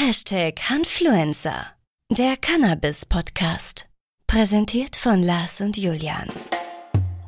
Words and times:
Hashtag 0.00 0.60
Hanfluencer, 0.70 1.72
der 2.08 2.36
Cannabis-Podcast. 2.36 3.86
Präsentiert 4.28 4.94
von 4.94 5.24
Lars 5.24 5.60
und 5.60 5.76
Julian. 5.76 6.28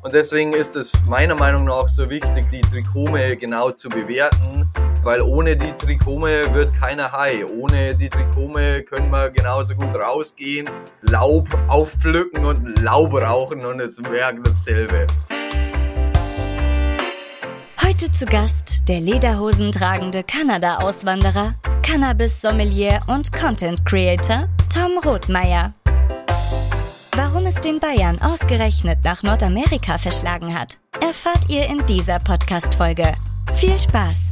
Und 0.01 0.13
deswegen 0.13 0.53
ist 0.53 0.77
es 0.77 0.93
meiner 1.05 1.35
Meinung 1.35 1.65
nach 1.65 1.89
so 1.89 2.09
wichtig, 2.09 2.45
die 2.49 2.61
Trikome 2.61 3.35
genau 3.35 3.71
zu 3.71 3.89
bewerten, 3.89 4.69
weil 5.03 5.19
ohne 5.19 5.57
die 5.57 5.73
Trikome 5.73 6.53
wird 6.53 6.73
keiner 6.73 7.11
high. 7.11 7.43
Ohne 7.45 7.93
die 7.93 8.07
Trikome 8.07 8.83
können 8.83 9.11
wir 9.11 9.29
genauso 9.31 9.75
gut 9.75 9.93
rausgehen, 9.93 10.69
Laub 11.01 11.49
aufpflücken 11.67 12.45
und 12.45 12.79
Laub 12.79 13.13
rauchen 13.13 13.65
und 13.65 13.81
es 13.81 14.01
wäre 14.01 14.33
dasselbe. 14.41 15.07
Heute 17.91 18.09
zu 18.09 18.25
Gast 18.25 18.87
der 18.87 19.01
Lederhosen 19.01 19.69
tragende 19.69 20.23
Kanada-Auswanderer, 20.23 21.55
Cannabis-Sommelier 21.83 23.01
und 23.07 23.33
Content-Creator 23.33 24.47
Tom 24.73 24.97
Rothmeier. 25.03 25.73
Warum 27.17 27.45
es 27.47 27.55
den 27.55 27.81
Bayern 27.81 28.21
ausgerechnet 28.21 28.99
nach 29.03 29.23
Nordamerika 29.23 29.97
verschlagen 29.97 30.57
hat, 30.57 30.79
erfahrt 31.01 31.51
ihr 31.51 31.65
in 31.65 31.85
dieser 31.85 32.19
Podcast-Folge. 32.19 33.11
Viel 33.55 33.77
Spaß! 33.77 34.29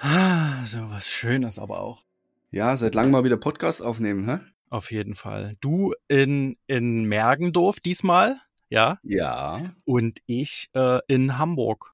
Ah, 0.00 0.62
so 0.66 0.90
was 0.90 1.08
Schönes 1.08 1.58
aber 1.58 1.80
auch. 1.80 2.04
Ja, 2.50 2.76
seit 2.76 2.94
langem 2.94 3.12
mal 3.12 3.24
wieder 3.24 3.38
Podcast 3.38 3.82
aufnehmen, 3.82 4.28
hä? 4.28 4.51
Auf 4.72 4.90
jeden 4.90 5.14
Fall. 5.14 5.56
Du 5.60 5.92
in, 6.08 6.56
in 6.66 7.04
Mergendorf 7.04 7.78
diesmal, 7.78 8.40
ja? 8.70 8.98
Ja. 9.02 9.74
Und 9.84 10.20
ich 10.24 10.70
äh, 10.72 11.00
in 11.08 11.36
Hamburg. 11.36 11.92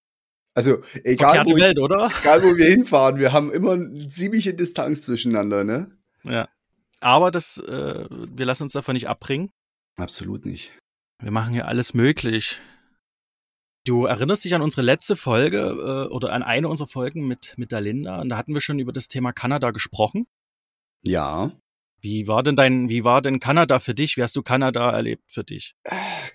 Also, 0.54 0.84
egal 1.02 1.44
wo, 1.46 1.56
Welt, 1.56 1.76
ich, 1.76 1.82
oder? 1.82 2.08
egal 2.20 2.40
wo 2.44 2.56
wir 2.56 2.66
hinfahren, 2.66 3.18
wir 3.18 3.32
haben 3.32 3.50
immer 3.50 3.72
eine 3.72 4.06
ziemliche 4.06 4.54
Distanz 4.54 5.02
zwischeneinander, 5.02 5.64
ne? 5.64 5.90
Ja. 6.22 6.48
Aber 7.00 7.32
das, 7.32 7.58
äh, 7.58 8.06
wir 8.08 8.46
lassen 8.46 8.62
uns 8.62 8.74
davon 8.74 8.94
nicht 8.94 9.08
abbringen. 9.08 9.50
Absolut 9.96 10.46
nicht. 10.46 10.70
Wir 11.20 11.32
machen 11.32 11.52
hier 11.52 11.66
alles 11.66 11.94
möglich. 11.94 12.60
Du 13.84 14.04
erinnerst 14.04 14.44
dich 14.44 14.54
an 14.54 14.62
unsere 14.62 14.82
letzte 14.82 15.16
Folge 15.16 16.06
äh, 16.08 16.14
oder 16.14 16.32
an 16.32 16.44
eine 16.44 16.68
unserer 16.68 16.86
Folgen 16.86 17.26
mit, 17.26 17.54
mit 17.56 17.72
der 17.72 17.80
Linda 17.80 18.20
und 18.20 18.28
da 18.28 18.36
hatten 18.36 18.54
wir 18.54 18.60
schon 18.60 18.78
über 18.78 18.92
das 18.92 19.08
Thema 19.08 19.32
Kanada 19.32 19.72
gesprochen. 19.72 20.28
Ja. 21.02 21.50
Wie 22.00 22.28
war 22.28 22.42
denn 22.42 22.54
dein, 22.54 22.88
wie 22.88 23.02
war 23.02 23.22
denn 23.22 23.40
Kanada 23.40 23.80
für 23.80 23.94
dich? 23.94 24.16
Wie 24.16 24.22
hast 24.22 24.36
du 24.36 24.42
Kanada 24.42 24.90
erlebt 24.90 25.24
für 25.26 25.42
dich? 25.42 25.74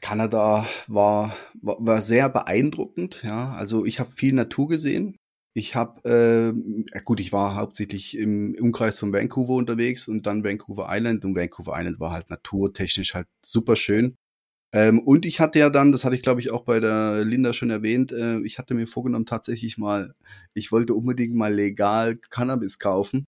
Kanada 0.01 0.67
war, 0.87 1.35
war, 1.61 1.77
war 1.79 2.01
sehr 2.01 2.29
beeindruckend, 2.29 3.23
ja. 3.23 3.53
Also 3.53 3.85
ich 3.85 3.99
habe 3.99 4.11
viel 4.11 4.33
Natur 4.33 4.67
gesehen. 4.67 5.15
Ich 5.55 5.75
habe, 5.75 6.53
äh, 6.93 7.01
gut, 7.01 7.19
ich 7.19 7.31
war 7.31 7.55
hauptsächlich 7.55 8.17
im 8.17 8.55
Umkreis 8.59 8.99
von 8.99 9.13
Vancouver 9.13 9.53
unterwegs 9.53 10.07
und 10.07 10.25
dann 10.25 10.43
Vancouver 10.43 10.87
Island 10.89 11.23
und 11.23 11.35
Vancouver 11.35 11.73
Island 11.77 11.99
war 11.99 12.11
halt 12.11 12.29
naturtechnisch 12.29 13.13
halt 13.13 13.27
super 13.45 13.75
schön. 13.75 14.15
Ähm, 14.73 14.99
und 14.99 15.25
ich 15.25 15.39
hatte 15.39 15.59
ja 15.59 15.69
dann, 15.69 15.91
das 15.91 16.03
hatte 16.03 16.15
ich 16.15 16.23
glaube 16.23 16.41
ich 16.41 16.51
auch 16.51 16.63
bei 16.65 16.79
der 16.79 17.23
Linda 17.23 17.53
schon 17.53 17.69
erwähnt, 17.69 18.11
äh, 18.11 18.39
ich 18.41 18.57
hatte 18.57 18.73
mir 18.73 18.87
vorgenommen 18.87 19.27
tatsächlich 19.27 19.77
mal, 19.77 20.15
ich 20.55 20.71
wollte 20.71 20.95
unbedingt 20.95 21.35
mal 21.35 21.53
legal 21.53 22.17
Cannabis 22.17 22.79
kaufen 22.79 23.25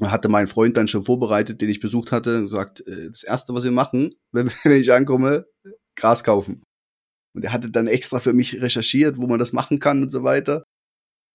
hatte 0.00 0.28
mein 0.28 0.46
Freund 0.46 0.76
dann 0.76 0.88
schon 0.88 1.04
vorbereitet, 1.04 1.60
den 1.60 1.68
ich 1.68 1.80
besucht 1.80 2.12
hatte, 2.12 2.42
gesagt, 2.42 2.86
äh, 2.86 3.08
das 3.08 3.22
erste, 3.22 3.54
was 3.54 3.64
wir 3.64 3.72
machen, 3.72 4.10
wenn, 4.32 4.50
wenn 4.64 4.80
ich 4.80 4.92
ankomme, 4.92 5.46
Gras 5.96 6.24
kaufen. 6.24 6.62
Und 7.34 7.44
er 7.44 7.52
hatte 7.52 7.70
dann 7.70 7.86
extra 7.86 8.20
für 8.20 8.32
mich 8.32 8.60
recherchiert, 8.60 9.16
wo 9.16 9.26
man 9.26 9.38
das 9.38 9.52
machen 9.52 9.78
kann 9.78 10.02
und 10.02 10.10
so 10.10 10.24
weiter. 10.24 10.64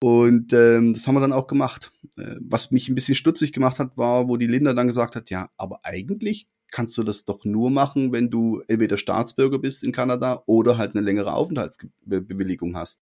Und 0.02 0.52
ähm, 0.52 0.94
das 0.94 1.08
haben 1.08 1.16
wir 1.16 1.22
dann 1.22 1.34
auch 1.34 1.48
gemacht. 1.48 1.92
Äh, 2.18 2.36
was 2.42 2.72
mich 2.72 2.90
ein 2.90 2.96
bisschen 2.96 3.16
stutzig 3.16 3.54
gemacht 3.54 3.80
hat, 3.80 3.98
war, 3.98 4.28
wo 4.28 4.38
die 4.38 4.48
Linda 4.48 4.74
dann 4.74 4.88
gesagt 4.88 5.16
hat, 5.16 5.30
ja, 5.30 5.50
aber 5.58 5.80
eigentlich 5.84 6.48
kannst 6.72 6.98
du 6.98 7.04
das 7.04 7.24
doch 7.24 7.46
nur 7.46 7.70
machen, 7.70 8.12
wenn 8.12 8.30
du 8.30 8.62
entweder 8.68 8.98
Staatsbürger 8.98 9.60
bist 9.60 9.84
in 9.84 9.94
Kanada 9.94 10.44
oder 10.46 10.78
halt 10.78 10.96
eine 10.96 11.06
längere 11.06 11.34
Aufenthaltsbewilligung 11.34 12.76
hast. 12.76 13.02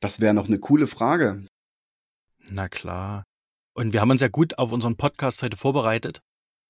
Das 0.00 0.20
wäre 0.20 0.34
noch 0.34 0.48
eine 0.48 0.58
coole 0.58 0.86
Frage. 0.86 1.46
Na 2.50 2.68
klar. 2.68 3.24
Und 3.74 3.94
wir 3.94 4.02
haben 4.02 4.10
uns 4.10 4.20
ja 4.20 4.28
gut 4.28 4.58
auf 4.58 4.72
unseren 4.72 4.96
Podcast 4.96 5.42
heute 5.42 5.56
vorbereitet. 5.56 6.22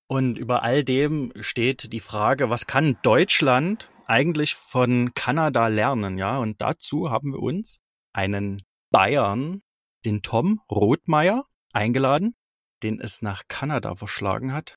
Und 0.07 0.37
über 0.37 0.63
all 0.63 0.83
dem 0.85 1.33
steht 1.39 1.91
die 1.91 1.99
Frage, 1.99 2.49
was 2.49 2.65
kann 2.65 2.97
Deutschland 3.03 3.89
eigentlich 4.05 4.55
von 4.55 5.13
Kanada 5.13 5.67
lernen? 5.67 6.17
Ja, 6.17 6.37
und 6.37 6.61
dazu 6.61 7.09
haben 7.09 7.33
wir 7.33 7.41
uns 7.41 7.79
einen 8.13 8.63
Bayern, 8.89 9.61
den 10.05 10.21
Tom 10.21 10.61
Rothmeier, 10.71 11.45
eingeladen, 11.73 12.35
den 12.83 13.01
es 13.01 13.21
nach 13.21 13.43
Kanada 13.49 13.95
verschlagen 13.95 14.53
hat. 14.53 14.75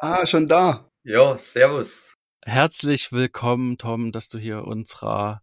Ah, 0.00 0.26
schon 0.26 0.48
da. 0.48 0.90
Ja, 1.04 1.38
servus. 1.38 2.16
Herzlich 2.44 3.12
willkommen, 3.12 3.78
Tom, 3.78 4.10
dass 4.10 4.28
du 4.28 4.38
hier 4.38 4.64
unserer 4.64 5.42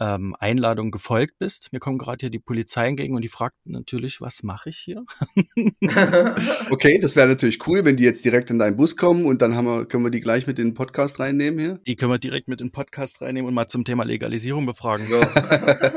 ähm, 0.00 0.34
Einladung 0.38 0.90
gefolgt 0.90 1.34
bist. 1.38 1.68
Mir 1.72 1.78
kommt 1.78 2.00
gerade 2.00 2.18
hier 2.20 2.30
die 2.30 2.38
Polizei 2.38 2.88
entgegen 2.88 3.14
und 3.14 3.22
die 3.22 3.28
fragt 3.28 3.56
natürlich, 3.64 4.20
was 4.20 4.42
mache 4.42 4.70
ich 4.70 4.78
hier? 4.78 5.04
okay, 6.70 6.98
das 7.00 7.16
wäre 7.16 7.28
natürlich 7.28 7.66
cool, 7.66 7.84
wenn 7.84 7.96
die 7.96 8.04
jetzt 8.04 8.24
direkt 8.24 8.50
in 8.50 8.58
deinen 8.58 8.76
Bus 8.76 8.96
kommen 8.96 9.26
und 9.26 9.42
dann 9.42 9.54
haben 9.54 9.66
wir, 9.66 9.86
können 9.86 10.04
wir 10.04 10.10
die 10.10 10.20
gleich 10.20 10.46
mit 10.46 10.58
in 10.58 10.68
den 10.68 10.74
Podcast 10.74 11.20
reinnehmen 11.20 11.60
hier. 11.60 11.80
Die 11.86 11.96
können 11.96 12.10
wir 12.10 12.18
direkt 12.18 12.48
mit 12.48 12.60
in 12.60 12.68
den 12.68 12.72
Podcast 12.72 13.20
reinnehmen 13.20 13.48
und 13.48 13.54
mal 13.54 13.68
zum 13.68 13.84
Thema 13.84 14.04
Legalisierung 14.04 14.66
befragen. 14.66 15.06
Ja, 15.10 15.90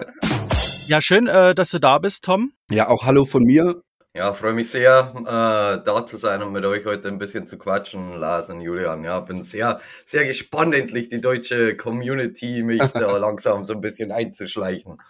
ja 0.87 1.01
schön, 1.01 1.27
äh, 1.27 1.55
dass 1.55 1.71
du 1.71 1.79
da 1.79 1.97
bist, 1.97 2.25
Tom. 2.25 2.51
Ja, 2.69 2.89
auch 2.89 3.05
hallo 3.05 3.25
von 3.25 3.43
mir. 3.43 3.81
Ja, 4.15 4.31
freue 4.31 4.53
mich 4.53 4.69
sehr, 4.69 5.11
äh, 5.21 5.83
da 5.83 6.05
zu 6.05 6.17
sein 6.17 6.43
und 6.43 6.51
mit 6.51 6.63
euch 6.65 6.85
heute 6.85 7.07
ein 7.07 7.17
bisschen 7.17 7.47
zu 7.47 7.57
quatschen, 7.57 8.15
Lars 8.15 8.47
und 8.51 8.61
Julian. 8.61 9.03
Ja, 9.03 9.19
bin 9.21 9.41
sehr, 9.41 9.81
sehr 10.05 10.23
gespannt, 10.23 10.75
endlich 10.75 11.09
die 11.09 11.19
deutsche 11.19 11.75
Community 11.75 12.61
mich 12.61 12.79
da 12.93 13.17
langsam 13.17 13.65
so 13.65 13.73
ein 13.73 13.81
bisschen 13.81 14.11
einzuschleichen. 14.11 15.01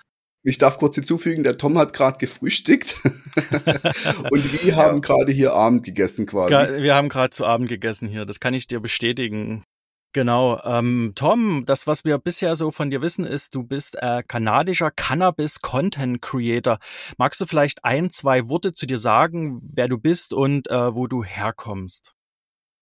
Ich 0.45 0.57
darf 0.57 0.77
kurz 0.77 0.95
hinzufügen, 0.95 1.43
der 1.43 1.57
Tom 1.57 1.77
hat 1.77 1.91
gerade 1.91 2.17
gefrühstückt 2.17 2.95
und 4.31 4.63
wir 4.63 4.75
haben 4.77 5.01
gerade 5.01 5.33
hier 5.33 5.53
Abend 5.53 5.83
gegessen 5.83 6.25
quasi. 6.25 6.53
Wir 6.81 6.95
haben 6.95 7.09
gerade 7.09 7.31
zu 7.31 7.45
Abend 7.45 7.67
gegessen 7.67 8.07
hier, 8.07 8.25
das 8.25 8.39
kann 8.39 8.53
ich 8.53 8.67
dir 8.67 8.79
bestätigen. 8.79 9.65
Genau. 10.13 10.61
Ähm, 10.63 11.13
Tom, 11.15 11.65
das, 11.65 11.87
was 11.87 12.05
wir 12.05 12.19
bisher 12.19 12.55
so 12.55 12.69
von 12.69 12.91
dir 12.91 13.01
wissen, 13.01 13.25
ist, 13.25 13.55
du 13.55 13.63
bist 13.63 13.97
äh, 13.99 14.21
kanadischer 14.21 14.91
Cannabis-Content-Creator. 14.91 16.77
Magst 17.17 17.41
du 17.41 17.47
vielleicht 17.47 17.83
ein, 17.83 18.11
zwei 18.11 18.47
Worte 18.47 18.73
zu 18.73 18.85
dir 18.85 18.97
sagen, 18.97 19.59
wer 19.73 19.87
du 19.87 19.97
bist 19.97 20.33
und 20.33 20.69
äh, 20.69 20.95
wo 20.95 21.07
du 21.07 21.23
herkommst? 21.23 22.13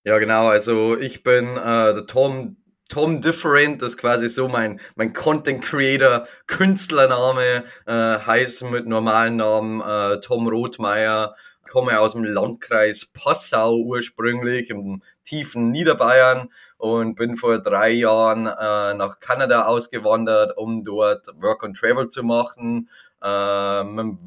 Ja, 0.04 0.20
genau. 0.20 0.48
Also 0.48 0.98
ich 0.98 1.24
bin 1.24 1.56
äh, 1.56 1.94
der 1.94 2.06
Tom 2.06 2.58
Tom 2.90 3.22
Different, 3.22 3.82
ist 3.82 3.98
quasi 3.98 4.28
so 4.28 4.50
mein, 4.50 4.82
mein 4.96 5.14
Content 5.14 5.64
Creator 5.64 6.28
Künstlername, 6.48 7.64
äh, 7.86 7.94
heißt 7.94 8.64
mit 8.64 8.86
normalen 8.86 9.38
Namen 9.38 9.80
äh, 9.80 10.20
Tom 10.20 10.50
Rothmeier, 10.50 11.34
komme 11.72 12.00
aus 12.02 12.14
dem 12.14 12.26
Landkreis 12.26 13.06
Passau 13.14 13.78
ursprünglich 13.78 14.70
im 14.70 15.02
tiefen 15.24 15.72
Niederbayern 15.72 16.50
und 16.78 17.16
bin 17.16 17.38
vor 17.38 17.60
drei 17.60 17.92
Jahren 17.92 18.46
äh, 18.46 18.94
nach 18.94 19.22
Kanada 19.22 19.66
ausgewandert, 19.66 20.58
um 20.58 20.84
dort 20.84 21.28
Work 21.42 21.64
and 21.64 21.78
Travel 21.78 22.10
zu 22.10 22.24
machen. 22.24 22.90
Ähm, 23.24 24.20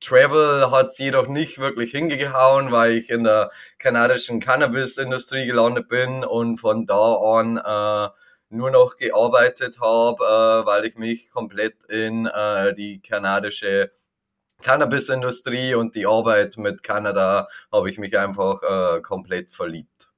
Travel 0.00 0.72
hat 0.72 0.88
es 0.88 0.98
jedoch 0.98 1.28
nicht 1.28 1.58
wirklich 1.58 1.92
hingehauen, 1.92 2.72
weil 2.72 2.92
ich 2.92 3.10
in 3.10 3.22
der 3.22 3.50
kanadischen 3.78 4.40
Cannabis-Industrie 4.40 5.46
gelandet 5.46 5.88
bin 5.88 6.24
und 6.24 6.58
von 6.58 6.86
da 6.86 7.14
an 7.14 7.58
äh, 7.58 8.08
nur 8.50 8.70
noch 8.72 8.96
gearbeitet 8.96 9.78
habe, 9.80 10.24
äh, 10.24 10.66
weil 10.66 10.84
ich 10.84 10.96
mich 10.96 11.30
komplett 11.30 11.84
in 11.84 12.26
äh, 12.26 12.74
die 12.74 13.00
kanadische 13.00 13.92
Cannabis-Industrie 14.62 15.74
und 15.74 15.94
die 15.94 16.06
Arbeit 16.06 16.56
mit 16.56 16.82
Kanada 16.82 17.48
habe 17.72 17.90
ich 17.90 17.98
mich 17.98 18.18
einfach 18.18 18.62
äh, 18.62 19.00
komplett 19.00 19.50
verliebt. 19.50 20.10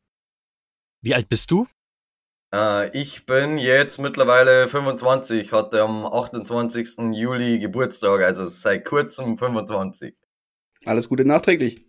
Wie 1.02 1.14
alt 1.14 1.28
bist 1.28 1.50
du? 1.50 1.66
Äh, 2.52 2.96
ich 2.98 3.26
bin 3.26 3.58
jetzt 3.58 3.98
mittlerweile 3.98 4.68
25, 4.68 5.52
hatte 5.52 5.82
am 5.82 6.04
28. 6.06 7.12
Juli 7.12 7.58
Geburtstag, 7.58 8.22
also 8.22 8.46
seit 8.46 8.84
kurzem 8.84 9.38
25. 9.38 10.14
Alles 10.84 11.08
Gute 11.08 11.24
nachträglich. 11.24 11.86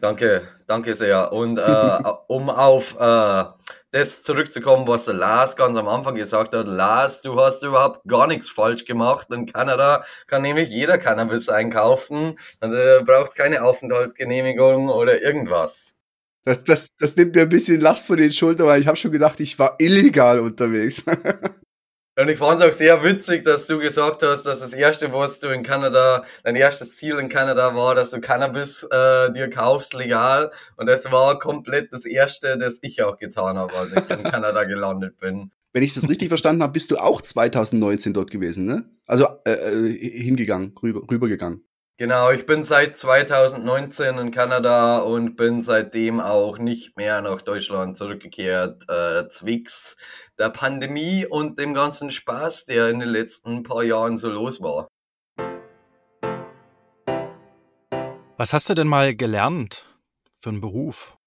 Danke, 0.00 0.48
danke 0.66 0.96
sehr. 0.96 1.32
Und 1.32 1.58
äh, 1.58 1.62
um 2.26 2.50
auf 2.50 2.96
äh, 2.98 3.44
das 3.92 4.22
zurückzukommen, 4.22 4.86
was 4.88 5.04
der 5.04 5.14
Lars 5.14 5.54
ganz 5.54 5.76
am 5.76 5.86
Anfang 5.86 6.14
gesagt 6.14 6.54
hat. 6.54 6.66
Lars, 6.66 7.20
du 7.20 7.38
hast 7.38 7.62
überhaupt 7.62 8.00
gar 8.08 8.26
nichts 8.26 8.48
falsch 8.48 8.84
gemacht. 8.86 9.28
In 9.30 9.46
Kanada 9.46 10.04
kann 10.26 10.42
nämlich 10.42 10.70
jeder 10.70 10.98
Cannabis 10.98 11.48
einkaufen. 11.48 12.38
Also 12.60 13.04
braucht 13.04 13.34
keine 13.36 13.62
Aufenthaltsgenehmigung 13.62 14.88
oder 14.88 15.22
irgendwas. 15.22 15.94
Das, 16.44 16.64
das, 16.64 16.96
das 16.96 17.16
nimmt 17.16 17.36
mir 17.36 17.42
ein 17.42 17.48
bisschen 17.48 17.80
Last 17.80 18.06
von 18.06 18.16
den 18.16 18.32
Schultern, 18.32 18.66
weil 18.66 18.80
ich 18.80 18.88
habe 18.88 18.96
schon 18.96 19.12
gedacht, 19.12 19.38
ich 19.40 19.58
war 19.58 19.76
illegal 19.78 20.40
unterwegs. 20.40 21.04
Und 22.14 22.28
ich 22.28 22.38
fand 22.38 22.60
es 22.60 22.66
auch 22.66 22.72
sehr 22.72 23.02
witzig, 23.02 23.42
dass 23.42 23.66
du 23.66 23.78
gesagt 23.78 24.22
hast, 24.22 24.42
dass 24.42 24.60
das 24.60 24.74
erste, 24.74 25.10
was 25.14 25.40
du 25.40 25.48
in 25.48 25.62
Kanada, 25.62 26.24
dein 26.44 26.56
erstes 26.56 26.96
Ziel 26.96 27.18
in 27.18 27.30
Kanada 27.30 27.74
war, 27.74 27.94
dass 27.94 28.10
du 28.10 28.20
Cannabis 28.20 28.82
äh, 28.82 29.32
dir 29.32 29.48
kaufst 29.48 29.94
legal. 29.94 30.50
Und 30.76 30.88
das 30.88 31.10
war 31.10 31.38
komplett 31.38 31.90
das 31.90 32.04
erste, 32.04 32.58
das 32.58 32.80
ich 32.82 33.02
auch 33.02 33.16
getan 33.16 33.56
habe, 33.56 33.72
als 33.72 33.92
ich 33.92 34.10
in 34.10 34.24
Kanada 34.24 34.64
gelandet 34.64 35.16
bin. 35.18 35.52
Wenn 35.72 35.82
ich 35.82 35.94
das 35.94 36.06
richtig 36.06 36.28
verstanden 36.28 36.62
habe, 36.62 36.74
bist 36.74 36.90
du 36.90 36.98
auch 36.98 37.22
2019 37.22 38.12
dort 38.12 38.30
gewesen, 38.30 38.66
ne? 38.66 38.84
Also 39.06 39.26
äh, 39.46 39.52
äh 39.52 40.22
hingegangen, 40.22 40.74
rüber, 40.82 41.00
rübergegangen. 41.10 41.64
Genau, 41.98 42.30
ich 42.30 42.46
bin 42.46 42.64
seit 42.64 42.96
2019 42.96 44.16
in 44.16 44.30
Kanada 44.30 45.00
und 45.00 45.36
bin 45.36 45.62
seitdem 45.62 46.20
auch 46.20 46.56
nicht 46.58 46.96
mehr 46.96 47.20
nach 47.20 47.42
Deutschland 47.42 47.98
zurückgekehrt, 47.98 48.88
äh, 48.88 49.28
zwicks 49.28 49.96
der 50.38 50.48
Pandemie 50.48 51.26
und 51.26 51.60
dem 51.60 51.74
ganzen 51.74 52.10
Spaß, 52.10 52.64
der 52.64 52.88
in 52.88 52.98
den 53.00 53.10
letzten 53.10 53.62
paar 53.62 53.82
Jahren 53.82 54.16
so 54.16 54.30
los 54.30 54.62
war. 54.62 54.88
Was 58.38 58.54
hast 58.54 58.70
du 58.70 58.74
denn 58.74 58.88
mal 58.88 59.14
gelernt 59.14 59.86
für 60.38 60.48
einen 60.48 60.62
Beruf? 60.62 61.18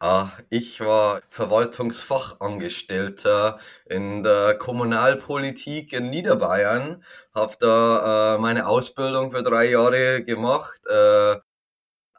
Ah, 0.00 0.30
ich 0.50 0.80
war 0.80 1.22
Verwaltungsfachangestellter 1.30 3.58
in 3.86 4.22
der 4.22 4.54
Kommunalpolitik 4.58 5.92
in 5.92 6.10
Niederbayern, 6.10 7.02
habe 7.34 7.54
da 7.58 8.34
äh, 8.34 8.38
meine 8.38 8.66
Ausbildung 8.66 9.30
für 9.30 9.42
drei 9.42 9.70
Jahre 9.70 10.22
gemacht. 10.24 10.80
Äh, 10.86 11.36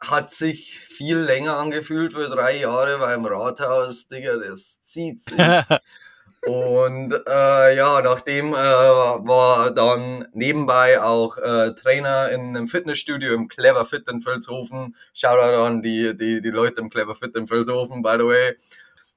hat 0.00 0.30
sich 0.32 0.78
viel 0.80 1.18
länger 1.18 1.56
angefühlt 1.58 2.12
für 2.14 2.28
drei 2.28 2.56
Jahre, 2.58 3.00
weil 3.00 3.14
im 3.16 3.26
Rathaus, 3.26 4.08
Digga, 4.08 4.36
das 4.36 4.80
zieht 4.82 5.22
sich. 5.22 5.36
Und 6.46 7.12
äh, 7.26 7.76
ja, 7.76 8.00
nachdem 8.02 8.54
äh, 8.54 8.56
war 8.56 9.72
dann 9.72 10.28
nebenbei 10.32 11.02
auch 11.02 11.38
äh, 11.38 11.72
Trainer 11.74 12.30
in 12.30 12.56
einem 12.56 12.68
Fitnessstudio 12.68 13.34
im 13.34 13.48
Clever 13.48 13.84
Fit 13.84 14.06
in 14.06 14.24
Vilshofen. 14.24 14.94
Shoutout 15.12 15.60
an 15.60 15.82
die, 15.82 16.16
die, 16.16 16.40
die 16.40 16.50
Leute 16.50 16.80
im 16.82 16.88
Clever 16.88 17.16
Fit 17.16 17.36
in 17.36 17.50
Vilshofen, 17.50 18.00
by 18.00 18.14
the 18.18 18.26
way. 18.26 18.56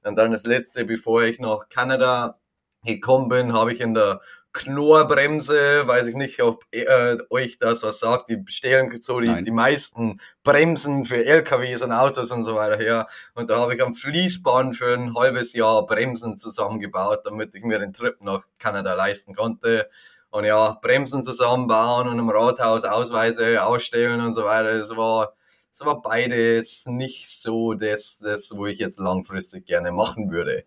Und 0.02 0.16
dann 0.18 0.32
das 0.32 0.44
letzte, 0.44 0.84
bevor 0.84 1.22
ich 1.22 1.38
nach 1.38 1.68
Kanada 1.68 2.40
gekommen 2.84 3.28
bin, 3.28 3.52
habe 3.52 3.72
ich 3.74 3.80
in 3.80 3.94
der 3.94 4.20
Knorrbremse, 4.52 5.86
weiß 5.86 6.08
ich 6.08 6.16
nicht, 6.16 6.42
ob 6.42 6.64
äh, 6.72 7.16
euch 7.30 7.58
das 7.58 7.82
was 7.82 8.00
sagt, 8.00 8.28
die 8.30 8.42
stellen 8.46 8.90
so 9.00 9.20
die, 9.20 9.42
die 9.42 9.50
meisten 9.52 10.20
Bremsen 10.42 11.04
für 11.04 11.24
LKWs 11.24 11.82
und 11.82 11.92
Autos 11.92 12.32
und 12.32 12.42
so 12.42 12.56
weiter 12.56 12.76
her. 12.76 13.06
Und 13.34 13.48
da 13.50 13.58
habe 13.58 13.74
ich 13.74 13.82
am 13.82 13.94
Fließband 13.94 14.76
für 14.76 14.94
ein 14.94 15.14
halbes 15.14 15.52
Jahr 15.52 15.86
Bremsen 15.86 16.36
zusammengebaut, 16.36 17.20
damit 17.24 17.54
ich 17.54 17.62
mir 17.62 17.78
den 17.78 17.92
Trip 17.92 18.20
nach 18.20 18.46
Kanada 18.58 18.94
leisten 18.94 19.34
konnte. 19.34 19.88
Und 20.30 20.44
ja, 20.44 20.78
Bremsen 20.82 21.22
zusammenbauen 21.22 22.08
und 22.08 22.18
im 22.18 22.30
Rathaus 22.30 22.84
Ausweise 22.84 23.64
ausstellen 23.64 24.20
und 24.20 24.32
so 24.32 24.44
weiter, 24.44 24.78
das 24.78 24.96
war, 24.96 25.34
das 25.76 25.86
war 25.86 26.02
beides 26.02 26.86
nicht 26.86 27.28
so 27.28 27.74
das, 27.74 28.18
das, 28.18 28.50
wo 28.54 28.66
ich 28.66 28.78
jetzt 28.78 28.98
langfristig 28.98 29.66
gerne 29.66 29.92
machen 29.92 30.30
würde. 30.30 30.64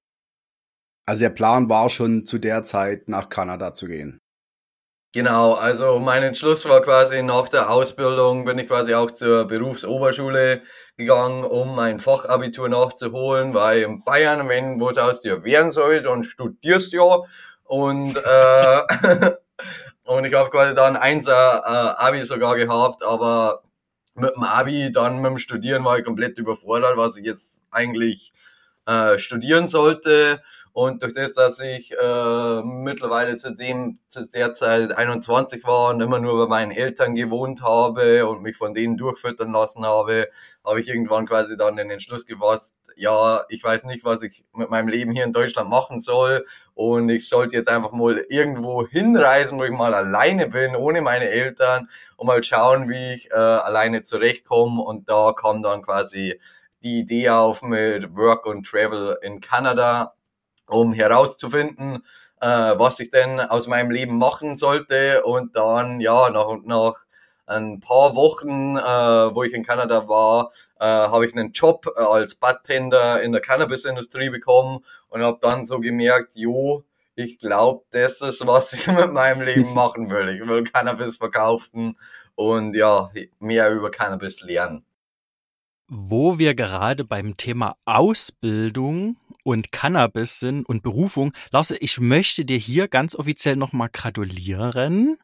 Also 1.05 1.21
der 1.21 1.29
Plan 1.29 1.69
war 1.69 1.89
schon 1.89 2.25
zu 2.25 2.37
der 2.37 2.63
Zeit 2.63 3.09
nach 3.09 3.29
Kanada 3.29 3.73
zu 3.73 3.87
gehen. 3.87 4.21
Genau, 5.15 5.53
also 5.53 5.99
mein 5.99 6.23
Entschluss 6.23 6.67
war 6.67 6.81
quasi 6.81 7.21
nach 7.21 7.47
der 7.47 7.69
Ausbildung 7.69 8.45
bin 8.45 8.57
ich 8.57 8.67
quasi 8.67 8.95
auch 8.95 9.11
zur 9.11 9.45
Berufsoberschule 9.45 10.63
gegangen, 10.97 11.43
um 11.43 11.75
mein 11.75 11.99
Fachabitur 11.99 12.67
nachzuholen, 12.67 13.53
weil 13.53 13.83
in 13.83 14.03
Bayern, 14.03 14.49
wenn 14.49 14.81
was 14.81 14.97
aus 14.97 15.21
dir 15.21 15.43
werden 15.43 15.69
soll, 15.69 16.01
dann 16.01 16.23
studierst 16.23 16.93
du 16.93 16.97
ja. 16.97 17.17
Und, 17.63 18.17
äh, 18.17 18.81
und 20.03 20.25
ich 20.25 20.33
habe 20.33 20.49
quasi 20.49 20.73
dann 20.73 20.95
eins 20.95 21.27
äh, 21.27 21.31
Abi 21.31 22.21
sogar 22.21 22.55
gehabt, 22.55 23.03
aber 23.03 23.61
mit 24.15 24.35
dem 24.35 24.43
Abi, 24.43 24.91
dann 24.91 25.17
mit 25.17 25.29
dem 25.29 25.37
Studieren 25.37 25.85
war 25.85 25.99
ich 25.99 26.05
komplett 26.05 26.39
überfordert, 26.39 26.97
was 26.97 27.17
ich 27.17 27.25
jetzt 27.25 27.63
eigentlich 27.69 28.33
äh, 28.87 29.19
studieren 29.19 29.67
sollte. 29.67 30.41
Und 30.73 31.03
durch 31.03 31.13
das, 31.13 31.33
dass 31.33 31.59
ich 31.59 31.91
äh, 31.91 32.61
mittlerweile 32.63 33.37
zu 33.37 33.55
dem 33.55 33.99
zu 34.07 34.27
der 34.27 34.53
Zeit 34.55 34.91
21 34.91 35.63
war 35.65 35.91
und 35.91 36.01
immer 36.01 36.19
nur 36.19 36.45
bei 36.45 36.49
meinen 36.49 36.71
Eltern 36.71 37.13
gewohnt 37.15 37.61
habe 37.61 38.27
und 38.27 38.41
mich 38.41 38.57
von 38.57 38.73
denen 38.73 38.97
durchfüttern 38.97 39.51
lassen 39.51 39.85
habe, 39.85 40.29
habe 40.65 40.79
ich 40.79 40.87
irgendwann 40.87 41.27
quasi 41.27 41.57
dann 41.57 41.75
den 41.77 41.91
Entschluss 41.91 42.25
gefasst, 42.25 42.73
ja, 42.95 43.45
ich 43.49 43.63
weiß 43.63 43.83
nicht, 43.85 44.03
was 44.03 44.23
ich 44.23 44.45
mit 44.53 44.69
meinem 44.69 44.87
Leben 44.87 45.11
hier 45.11 45.23
in 45.23 45.33
Deutschland 45.33 45.69
machen 45.69 45.99
soll. 45.99 46.45
Und 46.73 47.09
ich 47.09 47.29
sollte 47.29 47.55
jetzt 47.55 47.69
einfach 47.69 47.91
mal 47.91 48.25
irgendwo 48.29 48.87
hinreisen, 48.87 49.59
wo 49.59 49.63
ich 49.63 49.71
mal 49.71 49.93
alleine 49.93 50.47
bin, 50.47 50.75
ohne 50.75 51.01
meine 51.01 51.29
Eltern 51.29 51.89
und 52.17 52.27
mal 52.27 52.43
schauen, 52.43 52.89
wie 52.89 53.13
ich 53.13 53.31
äh, 53.31 53.35
alleine 53.35 54.03
zurechtkomme. 54.03 54.81
Und 54.81 55.09
da 55.09 55.33
kam 55.33 55.63
dann 55.63 55.81
quasi 55.83 56.39
die 56.83 56.99
Idee 56.99 57.29
auf 57.29 57.61
mit 57.61 58.15
Work 58.15 58.45
und 58.45 58.65
Travel 58.65 59.17
in 59.21 59.39
Kanada 59.39 60.13
um 60.67 60.93
herauszufinden, 60.93 62.03
äh, 62.41 62.47
was 62.47 62.99
ich 62.99 63.09
denn 63.09 63.39
aus 63.39 63.67
meinem 63.67 63.91
Leben 63.91 64.17
machen 64.17 64.55
sollte. 64.55 65.23
Und 65.23 65.55
dann, 65.55 65.99
ja, 65.99 66.29
nach 66.29 66.47
und 66.47 66.67
nach 66.67 67.05
ein 67.45 67.79
paar 67.79 68.15
Wochen, 68.15 68.77
äh, 68.77 69.35
wo 69.35 69.43
ich 69.43 69.53
in 69.53 69.63
Kanada 69.63 70.07
war, 70.07 70.51
äh, 70.79 70.85
habe 70.85 71.25
ich 71.25 71.35
einen 71.35 71.51
Job 71.51 71.87
als 71.97 72.35
Bartender 72.35 73.21
in 73.21 73.31
der 73.31 73.41
Cannabis-Industrie 73.41 74.29
bekommen 74.29 74.79
und 75.09 75.21
habe 75.21 75.39
dann 75.41 75.65
so 75.65 75.79
gemerkt, 75.79 76.35
jo, 76.35 76.83
ich 77.15 77.37
glaube, 77.39 77.83
das 77.91 78.21
ist, 78.21 78.45
was 78.47 78.73
ich 78.73 78.87
mit 78.87 79.11
meinem 79.11 79.41
Leben 79.41 79.73
machen 79.73 80.09
will. 80.09 80.29
Ich 80.29 80.47
will 80.47 80.63
Cannabis 80.63 81.17
verkaufen 81.17 81.97
und 82.35 82.75
ja, 82.75 83.11
mehr 83.39 83.71
über 83.71 83.91
Cannabis 83.91 84.41
lernen. 84.41 84.85
Wo 85.89 86.39
wir 86.39 86.55
gerade 86.55 87.03
beim 87.03 87.37
Thema 87.37 87.75
Ausbildung 87.85 89.17
und 89.43 89.71
Cannabis 89.71 90.39
sind 90.39 90.67
und 90.67 90.83
Berufung. 90.83 91.33
Lars, 91.51 91.71
ich 91.79 91.99
möchte 91.99 92.45
dir 92.45 92.57
hier 92.57 92.87
ganz 92.87 93.15
offiziell 93.15 93.55
nochmal 93.55 93.89
gratulieren 93.91 95.17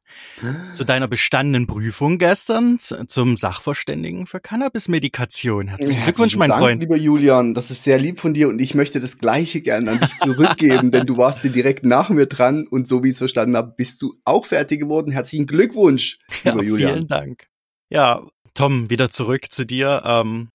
zu 0.73 0.83
deiner 0.83 1.07
bestandenen 1.07 1.67
Prüfung 1.67 2.17
gestern 2.17 2.79
zum 2.79 3.37
Sachverständigen 3.37 4.25
für 4.25 4.39
Cannabis-Medikation. 4.39 5.67
Herzlichen 5.67 6.03
Glückwunsch, 6.03 6.35
mein 6.35 6.49
Dank, 6.49 6.61
Freund. 6.61 6.81
Lieber 6.81 6.97
Julian, 6.97 7.53
das 7.53 7.71
ist 7.71 7.83
sehr 7.83 7.99
lieb 7.99 8.19
von 8.19 8.33
dir 8.33 8.49
und 8.49 8.59
ich 8.59 8.75
möchte 8.75 8.99
das 8.99 9.17
Gleiche 9.17 9.61
gerne 9.61 9.91
an 9.91 9.99
dich 9.99 10.17
zurückgeben, 10.17 10.91
denn 10.91 11.05
du 11.05 11.17
warst 11.17 11.43
direkt 11.43 11.85
nach 11.85 12.09
mir 12.09 12.25
dran 12.25 12.67
und 12.67 12.87
so 12.87 13.03
wie 13.03 13.09
ich 13.09 13.13
es 13.13 13.19
verstanden 13.19 13.55
habe, 13.55 13.73
bist 13.75 14.01
du 14.01 14.15
auch 14.25 14.45
fertig 14.45 14.79
geworden. 14.81 15.11
Herzlichen 15.11 15.47
Glückwunsch, 15.47 16.19
lieber 16.43 16.63
ja, 16.63 16.69
Julian. 16.69 16.93
Vielen 16.93 17.07
Dank. 17.07 17.47
Ja, 17.89 18.27
Tom, 18.53 18.89
wieder 18.89 19.09
zurück 19.09 19.51
zu 19.51 19.65
dir. 19.65 20.01
Ähm, 20.05 20.49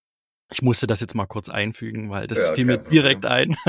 ich 0.51 0.63
musste 0.63 0.87
das 0.87 1.01
jetzt 1.01 1.15
mal 1.15 1.27
kurz 1.27 1.49
einfügen, 1.49 2.11
weil 2.11 2.27
das 2.27 2.49
ja, 2.49 2.55
fiel 2.55 2.65
mir 2.65 2.79
direkt 2.79 3.27
ein. 3.27 3.57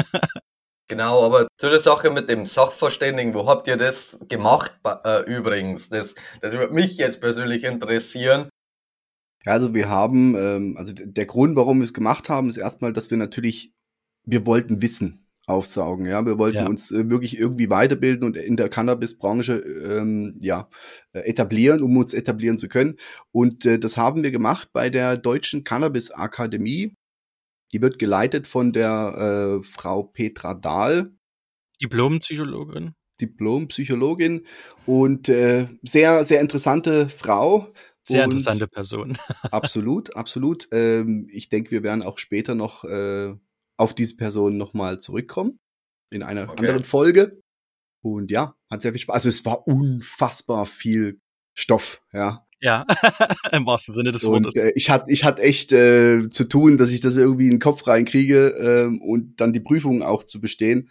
Genau, 0.87 1.25
aber 1.25 1.47
zu 1.57 1.67
der 1.67 1.79
Sache 1.79 2.11
mit 2.11 2.29
dem 2.29 2.45
Sachverständigen, 2.45 3.33
wo 3.33 3.47
habt 3.47 3.65
ihr 3.65 3.75
das 3.75 4.19
gemacht 4.29 4.71
äh, 5.03 5.23
übrigens? 5.23 5.89
Das, 5.89 6.13
das 6.41 6.53
würde 6.53 6.75
mich 6.75 6.97
jetzt 6.97 7.19
persönlich 7.19 7.63
interessieren. 7.63 8.49
Ja, 9.45 9.53
also 9.53 9.73
wir 9.73 9.89
haben, 9.89 10.35
ähm, 10.35 10.75
also 10.77 10.93
der 10.93 11.25
Grund, 11.25 11.55
warum 11.55 11.79
wir 11.79 11.85
es 11.85 11.93
gemacht 11.93 12.29
haben, 12.29 12.49
ist 12.49 12.57
erstmal, 12.57 12.93
dass 12.93 13.09
wir 13.09 13.17
natürlich, 13.17 13.73
wir 14.25 14.45
wollten 14.45 14.83
wissen 14.83 15.24
aufsaugen. 15.47 16.05
Ja, 16.07 16.25
wir 16.25 16.37
wollten 16.37 16.57
ja. 16.57 16.67
uns 16.67 16.91
äh, 16.91 17.09
wirklich 17.09 17.37
irgendwie 17.37 17.69
weiterbilden 17.69 18.25
und 18.25 18.37
in 18.37 18.57
der 18.57 18.69
Cannabis-Branche 18.69 19.53
ähm, 19.57 20.39
ja 20.41 20.69
äh, 21.13 21.19
etablieren, 21.19 21.81
um 21.83 21.95
uns 21.97 22.13
etablieren 22.13 22.57
zu 22.57 22.67
können. 22.67 22.97
Und 23.31 23.65
äh, 23.65 23.79
das 23.79 23.97
haben 23.97 24.23
wir 24.23 24.31
gemacht 24.31 24.69
bei 24.73 24.89
der 24.89 25.17
Deutschen 25.17 25.63
Cannabis 25.63 26.11
Akademie. 26.11 26.95
Die 27.71 27.81
wird 27.81 27.99
geleitet 27.99 28.47
von 28.47 28.73
der 28.73 29.59
äh, 29.61 29.63
Frau 29.63 30.03
Petra 30.03 30.53
Dahl. 30.53 31.11
Diplompsychologin. 31.81 32.93
Diplompsychologin 33.21 34.45
und 34.85 35.29
äh, 35.29 35.67
sehr, 35.83 36.23
sehr 36.23 36.41
interessante 36.41 37.09
Frau. 37.09 37.71
Sehr 38.03 38.25
interessante 38.25 38.67
Person. 38.67 39.17
absolut, 39.51 40.15
absolut. 40.15 40.67
Ähm, 40.71 41.27
ich 41.31 41.49
denke, 41.49 41.71
wir 41.71 41.81
werden 41.81 42.03
auch 42.03 42.19
später 42.19 42.53
noch 42.53 42.83
äh, 42.83 43.33
auf 43.77 43.93
diese 43.93 44.17
Person 44.17 44.57
nochmal 44.57 44.99
zurückkommen. 44.99 45.59
In 46.11 46.23
einer 46.23 46.43
okay. 46.43 46.59
anderen 46.59 46.83
Folge. 46.83 47.41
Und 48.01 48.29
ja, 48.31 48.55
hat 48.69 48.81
sehr 48.81 48.91
viel 48.91 49.01
Spaß. 49.01 49.15
Also 49.15 49.29
es 49.29 49.45
war 49.45 49.67
unfassbar 49.67 50.65
viel 50.65 51.19
Stoff, 51.53 52.01
ja. 52.13 52.45
Ja, 52.61 52.85
im 53.51 53.65
wahrsten 53.65 53.93
Sinne 53.93 54.11
des 54.11 54.25
Wortes. 54.25 54.55
Äh, 54.55 54.71
ich 54.75 54.89
hatte 54.89 55.11
ich 55.11 55.23
hatte 55.23 55.41
echt 55.41 55.71
äh, 55.73 56.29
zu 56.29 56.45
tun, 56.45 56.77
dass 56.77 56.91
ich 56.91 57.01
das 57.01 57.17
irgendwie 57.17 57.45
in 57.45 57.51
den 57.51 57.59
Kopf 57.59 57.85
reinkriege 57.85 58.47
äh, 58.47 59.03
und 59.03 59.41
dann 59.41 59.53
die 59.53 59.59
Prüfung 59.59 60.03
auch 60.03 60.23
zu 60.23 60.39
bestehen. 60.39 60.89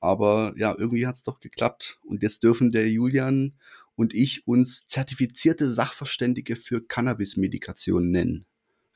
Aber 0.00 0.52
ja, 0.56 0.74
irgendwie 0.76 1.06
hat's 1.06 1.22
doch 1.22 1.40
geklappt. 1.40 1.98
Und 2.04 2.22
jetzt 2.22 2.42
dürfen 2.42 2.72
der 2.72 2.90
Julian 2.90 3.54
und 3.96 4.12
ich 4.12 4.46
uns 4.46 4.86
zertifizierte 4.86 5.68
Sachverständige 5.68 6.56
für 6.56 6.84
Cannabis-Medikation 6.86 8.10
nennen. 8.10 8.46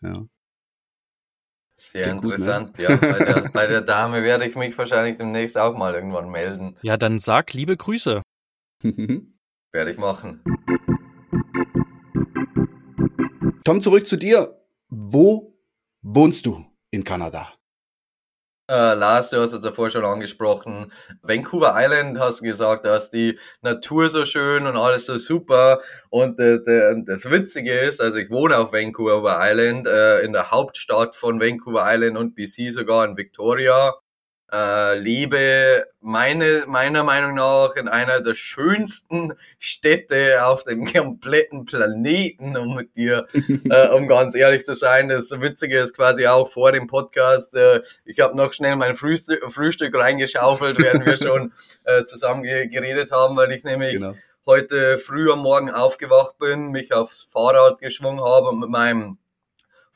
Ja. 0.02 0.26
Sehr 1.80 2.08
Klingt 2.08 2.25
interessant, 2.25 2.76
gut, 2.76 2.78
ne? 2.78 2.85
ja. 2.85 2.97
Bei 2.97 3.18
der, 3.25 3.49
bei 3.52 3.66
der 3.68 3.80
Dame 3.82 4.25
werde 4.25 4.47
ich 4.47 4.56
mich 4.56 4.76
wahrscheinlich 4.76 5.16
demnächst 5.16 5.56
auch 5.56 5.76
mal 5.76 5.94
irgendwann 5.94 6.28
melden. 6.28 6.76
Ja, 6.82 6.97
dann 6.97 7.20
sag 7.20 7.52
liebe 7.52 7.76
Grüße. 7.76 8.23
Werde 8.82 9.90
ich 9.92 9.99
machen. 9.99 10.42
Tom, 13.64 13.80
zurück 13.80 14.08
zu 14.08 14.16
dir. 14.16 14.61
Wo 14.88 15.56
wohnst 16.02 16.47
du 16.47 16.64
in 16.90 17.04
Kanada? 17.04 17.52
Äh, 18.71 18.95
Lars, 18.95 19.31
du 19.31 19.41
hast 19.41 19.55
es 19.55 19.63
davor 19.63 19.89
schon 19.89 20.05
angesprochen. 20.05 20.93
Vancouver 21.23 21.73
Island 21.77 22.19
hast 22.19 22.41
du 22.41 22.45
gesagt, 22.45 22.85
da 22.85 22.97
ist 22.97 23.11
die 23.11 23.39
Natur 23.63 24.11
so 24.11 24.27
schön 24.27 24.67
und 24.67 24.77
alles 24.77 25.07
so 25.07 25.17
super. 25.17 25.81
Und 26.11 26.39
äh, 26.39 26.63
de, 26.63 27.03
das 27.07 27.31
Witzige 27.31 27.73
ist, 27.73 28.01
also 28.03 28.19
ich 28.19 28.31
wohne 28.31 28.59
auf 28.59 28.73
Vancouver 28.73 29.39
Island, 29.41 29.87
äh, 29.87 30.21
in 30.21 30.33
der 30.35 30.51
Hauptstadt 30.51 31.17
von 31.17 31.41
Vancouver 31.41 31.85
Island 31.87 32.19
und 32.19 32.35
BC 32.35 32.71
sogar 32.71 33.07
in 33.07 33.17
Victoria 33.17 33.95
äh, 34.52 34.99
lebe 34.99 35.87
meine, 36.00 36.64
meiner 36.67 37.05
Meinung 37.05 37.35
nach 37.35 37.76
in 37.76 37.88
einer 37.88 38.21
der 38.21 38.35
schönsten 38.35 39.35
Städte 39.59 40.45
auf 40.47 40.64
dem 40.64 40.90
kompletten 40.90 41.64
Planeten, 41.67 42.57
um 42.57 42.75
mit 42.75 42.97
dir, 42.97 43.26
äh, 43.71 43.88
um 43.88 44.09
ganz 44.09 44.35
ehrlich 44.35 44.64
zu 44.64 44.75
sein. 44.75 45.09
Das 45.09 45.31
Witzige 45.31 45.78
ist 45.78 45.95
quasi 45.95 46.26
auch 46.26 46.50
vor 46.50 46.73
dem 46.73 46.87
Podcast, 46.87 47.55
äh, 47.55 47.83
ich 48.05 48.21
habe 48.21 48.37
noch 48.37 48.52
schnell 48.52 48.76
mein 48.76 48.97
Frühstück, 48.97 49.45
Frühstück 49.52 49.95
reingeschaufelt, 49.95 50.78
während 50.78 51.05
wir 51.05 51.17
schon 51.17 51.52
äh, 51.85 52.05
zusammen 52.05 52.43
geredet 52.43 53.12
haben, 53.12 53.37
weil 53.37 53.52
ich 53.52 53.64
nämlich 53.64 53.95
genau. 53.95 54.14
heute 54.47 54.99
früh 54.99 55.31
am 55.31 55.40
Morgen 55.40 55.71
aufgewacht 55.71 56.38
bin, 56.38 56.71
mich 56.71 56.93
aufs 56.93 57.23
Fahrrad 57.23 57.81
geschwungen 57.81 58.25
habe 58.25 58.49
und 58.49 58.61
mit 58.61 58.71
meinem 58.71 59.19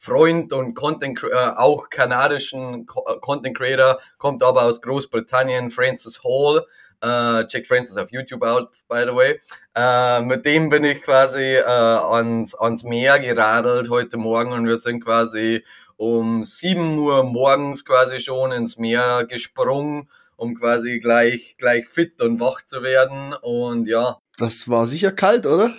Freund 0.02 0.52
und 0.52 0.74
Content, 0.74 1.22
äh, 1.22 1.32
auch 1.32 1.88
kanadischen 1.88 2.88
äh, 2.88 3.14
Content 3.20 3.56
Creator, 3.56 4.00
kommt 4.18 4.42
aber 4.42 4.64
aus 4.64 4.82
Großbritannien, 4.82 5.70
Francis 5.70 6.24
Hall. 6.24 6.66
Äh, 7.00 7.46
check 7.46 7.68
Francis 7.68 7.96
auf 7.96 8.10
YouTube 8.10 8.42
out, 8.42 8.70
by 8.88 9.04
the 9.06 9.14
way. 9.14 9.40
Äh, 9.76 10.22
mit 10.22 10.44
dem 10.44 10.70
bin 10.70 10.82
ich 10.82 11.02
quasi 11.02 11.54
äh, 11.54 11.62
ans, 11.62 12.56
ans 12.56 12.82
Meer 12.82 13.20
geradelt 13.20 13.90
heute 13.90 14.16
Morgen 14.16 14.52
und 14.52 14.66
wir 14.66 14.76
sind 14.76 15.04
quasi 15.04 15.64
um 15.96 16.42
sieben 16.42 16.98
Uhr 16.98 17.22
morgens 17.22 17.84
quasi 17.84 18.20
schon 18.20 18.50
ins 18.50 18.78
Meer 18.78 19.24
gesprungen, 19.28 20.08
um 20.34 20.56
quasi 20.56 20.98
gleich, 20.98 21.54
gleich 21.58 21.86
fit 21.86 22.20
und 22.20 22.40
wach 22.40 22.62
zu 22.62 22.82
werden. 22.82 23.34
Und 23.34 23.86
ja. 23.86 24.18
Das 24.36 24.68
war 24.68 24.88
sicher 24.88 25.12
kalt, 25.12 25.46
oder? 25.46 25.72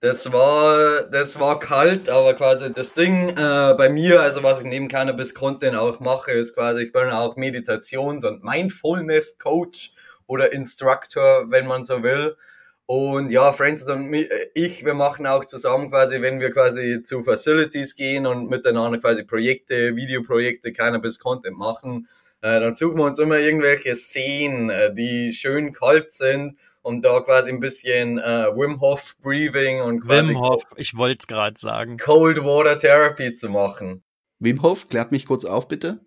Das 0.00 0.30
war, 0.30 1.04
das 1.04 1.40
war 1.40 1.58
kalt, 1.58 2.10
aber 2.10 2.34
quasi 2.34 2.70
das 2.70 2.92
Ding 2.92 3.30
äh, 3.30 3.74
bei 3.78 3.88
mir, 3.88 4.20
also 4.20 4.42
was 4.42 4.60
ich 4.60 4.66
neben 4.66 4.88
Cannabis 4.88 5.32
Content 5.32 5.74
auch 5.74 6.00
mache, 6.00 6.32
ist 6.32 6.54
quasi, 6.54 6.82
ich 6.82 6.92
bin 6.92 7.08
auch 7.08 7.36
Meditations- 7.36 8.24
und 8.26 8.44
Mindfulness 8.44 9.38
Coach 9.38 9.94
oder 10.26 10.52
Instructor, 10.52 11.50
wenn 11.50 11.66
man 11.66 11.82
so 11.82 12.02
will. 12.02 12.36
Und 12.84 13.30
ja, 13.30 13.52
Francis 13.54 13.88
und 13.88 14.12
ich, 14.54 14.84
wir 14.84 14.92
machen 14.94 15.26
auch 15.26 15.46
zusammen 15.46 15.90
quasi, 15.90 16.20
wenn 16.20 16.40
wir 16.40 16.50
quasi 16.52 17.00
zu 17.02 17.22
Facilities 17.22 17.94
gehen 17.96 18.26
und 18.26 18.50
miteinander 18.50 18.98
quasi 18.98 19.24
Projekte, 19.24 19.96
Videoprojekte, 19.96 20.72
Cannabis 20.74 21.18
Content 21.18 21.56
machen, 21.56 22.06
äh, 22.42 22.60
dann 22.60 22.74
suchen 22.74 22.98
wir 22.98 23.04
uns 23.04 23.18
immer 23.18 23.38
irgendwelche 23.38 23.96
Szenen, 23.96 24.68
äh, 24.68 24.94
die 24.94 25.32
schön 25.32 25.72
kalt 25.72 26.12
sind 26.12 26.58
um 26.86 27.02
da 27.02 27.20
quasi 27.20 27.50
ein 27.50 27.58
bisschen 27.58 28.18
äh, 28.18 28.46
Wim 28.54 28.80
Hof 28.80 29.16
Breathing 29.20 29.80
und 29.80 30.00
quasi 30.02 30.28
Wim 30.28 30.40
Hof, 30.40 30.62
ich 30.76 30.96
wollte 30.96 31.18
es 31.20 31.26
gerade 31.26 31.58
sagen. 31.58 31.96
Cold 31.98 32.38
Water 32.44 32.78
Therapy 32.78 33.32
zu 33.32 33.48
machen. 33.48 34.04
Wim 34.38 34.62
Hof, 34.62 34.88
klärt 34.88 35.10
mich 35.10 35.26
kurz 35.26 35.44
auf, 35.44 35.66
bitte. 35.66 36.00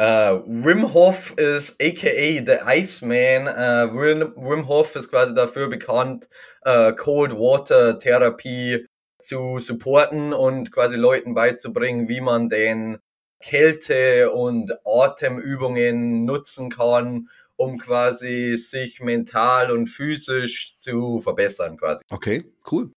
Uh, 0.00 0.40
Wim 0.46 0.94
Hof 0.94 1.36
ist 1.36 1.76
aka 1.78 2.42
The 2.46 2.60
Iceman. 2.66 3.46
Uh, 3.46 3.94
Wim, 3.94 4.32
Wim 4.36 4.66
Hof 4.68 4.96
ist 4.96 5.10
quasi 5.10 5.34
dafür 5.34 5.68
bekannt, 5.68 6.26
uh, 6.66 6.92
Cold 6.96 7.32
Water 7.32 7.98
Therapie 7.98 8.86
zu 9.18 9.58
supporten 9.58 10.32
und 10.32 10.72
quasi 10.72 10.96
Leuten 10.96 11.34
beizubringen, 11.34 12.08
wie 12.08 12.22
man 12.22 12.48
den 12.48 12.98
Kälte- 13.40 14.30
und 14.30 14.72
Atemübungen 14.86 16.24
nutzen 16.24 16.70
kann, 16.70 17.28
um 17.60 17.76
quasi 17.76 18.56
sich 18.56 19.00
mental 19.00 19.70
und 19.70 19.86
physisch 19.86 20.78
zu 20.78 21.20
verbessern 21.20 21.76
quasi. 21.76 22.02
Okay, 22.10 22.44
cool. 22.72 22.90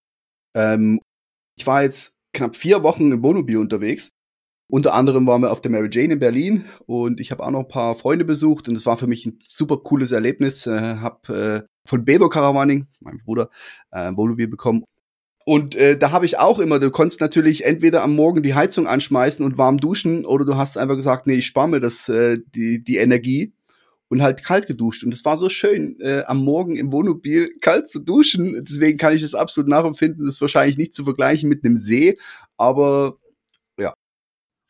Ähm, 0.55 1.01
ich 1.58 1.67
war 1.67 1.84
jetzt 1.84 2.15
knapp 2.34 2.55
vier 2.55 2.82
Wochen 2.82 3.12
im 3.12 3.22
Wohnmobil 3.22 3.58
unterwegs. 3.58 4.12
Unter 4.72 4.93
anderem 4.93 5.27
waren 5.27 5.41
wir 5.41 5.51
auf 5.51 5.60
der 5.60 5.70
Mary 5.70 5.89
Jane 5.91 6.13
in 6.13 6.20
Berlin 6.20 6.65
und 6.86 7.20
ich 7.20 7.32
habe 7.32 7.43
auch 7.43 7.51
noch 7.51 7.60
ein 7.60 7.67
paar 7.67 7.96
Freunde 7.96 8.24
besucht 8.24 8.70
und 8.70 8.75
es 8.75 8.86
war 8.86 8.98
für 8.98 9.05
mich 9.05 9.25
ein 9.25 9.38
super 9.43 9.77
cooles 9.77 10.13
Erlebnis. 10.13 10.65
Äh, 10.65 10.96
hab 10.96 11.27
äh, 11.29 11.63
von 11.86 12.05
Bebo 12.05 12.29
Caravaning, 12.29 12.88
meinem 13.01 13.20
Bruder, 13.20 13.50
äh, 13.91 14.15
Wohnmobil 14.15 14.48
bekommen. 14.48 14.86
Und 15.46 15.75
äh, 15.75 15.98
da 15.98 16.12
habe 16.12 16.25
ich 16.25 16.39
auch 16.39 16.60
immer, 16.60 16.79
du 16.79 16.89
konntest 16.89 17.20
natürlich 17.20 17.65
entweder 17.65 18.01
am 18.01 18.15
Morgen 18.15 18.43
die 18.43 18.53
Heizung 18.53 18.88
anschmeißen 18.88 19.46
und 19.46 19.58
warm 19.58 19.77
duschen 19.77 20.25
oder 20.25 20.46
du 20.46 20.55
hast 20.55 20.77
einfach 20.77 20.96
gesagt, 20.96 21.27
nee, 21.27 21.34
ich 21.34 21.48
spare 21.48 21.67
mir 21.67 21.82
das, 21.82 22.08
äh, 22.08 22.38
die, 22.55 22.82
die 22.82 22.96
Energie 22.96 23.51
und 24.13 24.22
halt 24.22 24.43
kalt 24.43 24.67
geduscht. 24.67 25.03
Und 25.03 25.12
es 25.12 25.25
war 25.25 25.39
so 25.39 25.50
schön, 25.50 25.98
äh, 26.00 26.22
am 26.27 26.46
Morgen 26.46 26.75
im 26.75 26.91
Wohnmobil 26.91 27.58
kalt 27.62 27.89
zu 27.89 28.00
duschen. 28.00 28.63
Deswegen 28.63 29.00
kann 29.00 29.15
ich 29.15 29.24
das 29.24 29.34
absolut 29.34 29.67
nachempfinden. 29.67 30.24
Das 30.25 30.36
ist 30.36 30.41
wahrscheinlich 30.41 30.77
nicht 30.77 30.93
zu 30.93 31.03
vergleichen 31.03 31.50
mit 31.50 31.65
einem 31.65 31.77
See, 31.77 32.20
aber 32.55 33.17
ja. 33.79 33.91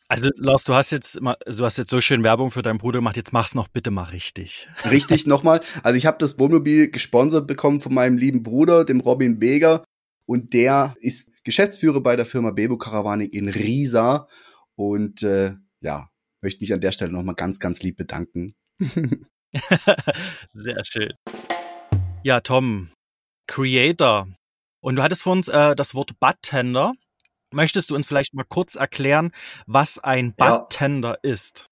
Also 0.07 0.29
Lars, 0.37 0.63
du 0.63 0.73
hast 0.73 0.91
jetzt 0.91 1.19
mal, 1.19 1.35
du 1.45 1.65
hast 1.65 1.77
jetzt 1.77 1.89
so 1.89 1.99
schön 1.99 2.23
Werbung 2.23 2.51
für 2.51 2.61
deinen 2.61 2.77
Bruder 2.77 2.99
gemacht, 2.99 3.17
jetzt 3.17 3.33
mach's 3.33 3.53
noch 3.53 3.67
bitte 3.67 3.91
mal 3.91 4.03
richtig. 4.03 4.69
Richtig 4.89 5.27
nochmal. 5.27 5.59
Also 5.83 5.97
ich 5.97 6.05
habe 6.05 6.17
das 6.19 6.39
Wohnmobil 6.39 6.89
gesponsert 6.89 7.45
bekommen 7.45 7.81
von 7.81 7.93
meinem 7.93 8.17
lieben 8.17 8.43
Bruder, 8.43 8.85
dem 8.85 9.01
Robin 9.01 9.39
Beger. 9.39 9.83
Und 10.25 10.53
der 10.53 10.95
ist 11.01 11.29
Geschäftsführer 11.43 11.99
bei 11.99 12.15
der 12.15 12.25
Firma 12.25 12.51
Bebo 12.51 12.77
Caravanik 12.77 13.33
in 13.33 13.49
Riesa. 13.49 14.29
Und 14.75 15.21
äh, 15.21 15.55
ja, 15.81 16.07
möchte 16.41 16.61
mich 16.61 16.73
an 16.73 16.79
der 16.79 16.93
Stelle 16.93 17.11
nochmal 17.11 17.35
ganz, 17.35 17.59
ganz 17.59 17.83
lieb 17.83 17.97
bedanken. 17.97 18.55
Sehr 20.51 20.83
schön. 20.83 21.13
Ja, 22.23 22.39
Tom, 22.39 22.89
Creator. 23.47 24.27
Und 24.81 24.95
du 24.95 25.03
hattest 25.03 25.23
vor 25.23 25.33
uns 25.33 25.47
äh, 25.47 25.75
das 25.75 25.95
Wort 25.95 26.19
Bartender. 26.19 26.93
Möchtest 27.51 27.89
du 27.89 27.95
uns 27.95 28.07
vielleicht 28.07 28.33
mal 28.33 28.45
kurz 28.47 28.75
erklären, 28.75 29.31
was 29.67 29.99
ein 29.99 30.33
Bartender 30.33 31.19
ja. 31.23 31.31
ist? 31.31 31.69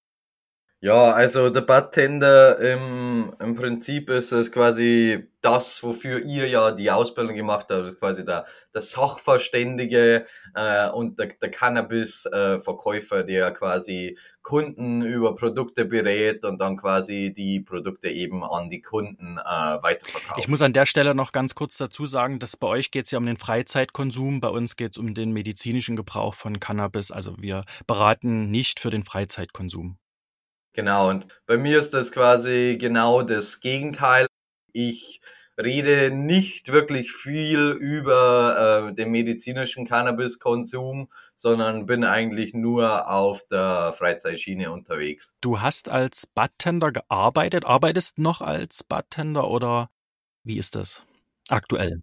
Ja, 0.83 1.11
also 1.11 1.51
der 1.51 1.61
Bartender 1.61 2.57
im, 2.57 3.35
im 3.39 3.53
Prinzip 3.53 4.09
ist 4.09 4.31
es 4.31 4.51
quasi 4.51 5.27
das, 5.39 5.83
wofür 5.83 6.25
ihr 6.25 6.47
ja 6.47 6.71
die 6.71 6.89
Ausbildung 6.89 7.35
gemacht 7.35 7.67
habt, 7.69 7.85
ist 7.85 7.99
quasi 7.99 8.25
der, 8.25 8.47
der 8.73 8.81
Sachverständige 8.81 10.25
äh, 10.55 10.89
und 10.89 11.19
der, 11.19 11.27
der 11.39 11.51
Cannabis-Verkäufer, 11.51 13.19
äh, 13.19 13.25
der 13.27 13.51
quasi 13.51 14.17
Kunden 14.41 15.03
über 15.03 15.35
Produkte 15.35 15.85
berät 15.85 16.43
und 16.45 16.57
dann 16.57 16.77
quasi 16.77 17.31
die 17.31 17.59
Produkte 17.59 18.09
eben 18.09 18.43
an 18.43 18.71
die 18.71 18.81
Kunden 18.81 19.37
äh, 19.37 19.43
weiterverkauft. 19.83 20.39
Ich 20.39 20.47
muss 20.47 20.63
an 20.63 20.73
der 20.73 20.87
Stelle 20.87 21.13
noch 21.13 21.31
ganz 21.31 21.53
kurz 21.53 21.77
dazu 21.77 22.07
sagen, 22.07 22.39
dass 22.39 22.57
bei 22.57 22.65
euch 22.65 22.89
geht 22.89 23.05
es 23.05 23.11
ja 23.11 23.19
um 23.19 23.25
den 23.27 23.37
Freizeitkonsum, 23.37 24.41
bei 24.41 24.49
uns 24.49 24.77
geht 24.77 24.93
es 24.93 24.97
um 24.97 25.13
den 25.13 25.31
medizinischen 25.31 25.95
Gebrauch 25.95 26.33
von 26.33 26.59
Cannabis. 26.59 27.11
Also 27.11 27.35
wir 27.37 27.65
beraten 27.85 28.49
nicht 28.49 28.79
für 28.79 28.89
den 28.89 29.03
Freizeitkonsum. 29.03 30.00
Genau, 30.73 31.09
und 31.09 31.27
bei 31.45 31.57
mir 31.57 31.79
ist 31.79 31.93
das 31.93 32.11
quasi 32.11 32.77
genau 32.79 33.23
das 33.23 33.59
Gegenteil. 33.59 34.27
Ich 34.71 35.21
rede 35.61 36.11
nicht 36.11 36.71
wirklich 36.71 37.11
viel 37.11 37.71
über 37.71 38.89
äh, 38.89 38.93
den 38.93 39.11
medizinischen 39.11 39.85
Cannabiskonsum, 39.85 41.09
sondern 41.35 41.85
bin 41.85 42.03
eigentlich 42.03 42.53
nur 42.53 43.09
auf 43.09 43.45
der 43.49 43.93
Freizeitschiene 43.97 44.71
unterwegs. 44.71 45.31
Du 45.41 45.59
hast 45.59 45.89
als 45.89 46.25
Bartender 46.25 46.91
gearbeitet, 46.91 47.65
arbeitest 47.65 48.17
noch 48.17 48.41
als 48.41 48.83
Bartender 48.83 49.49
oder 49.49 49.89
wie 50.43 50.57
ist 50.57 50.75
das 50.75 51.03
aktuell? 51.49 52.01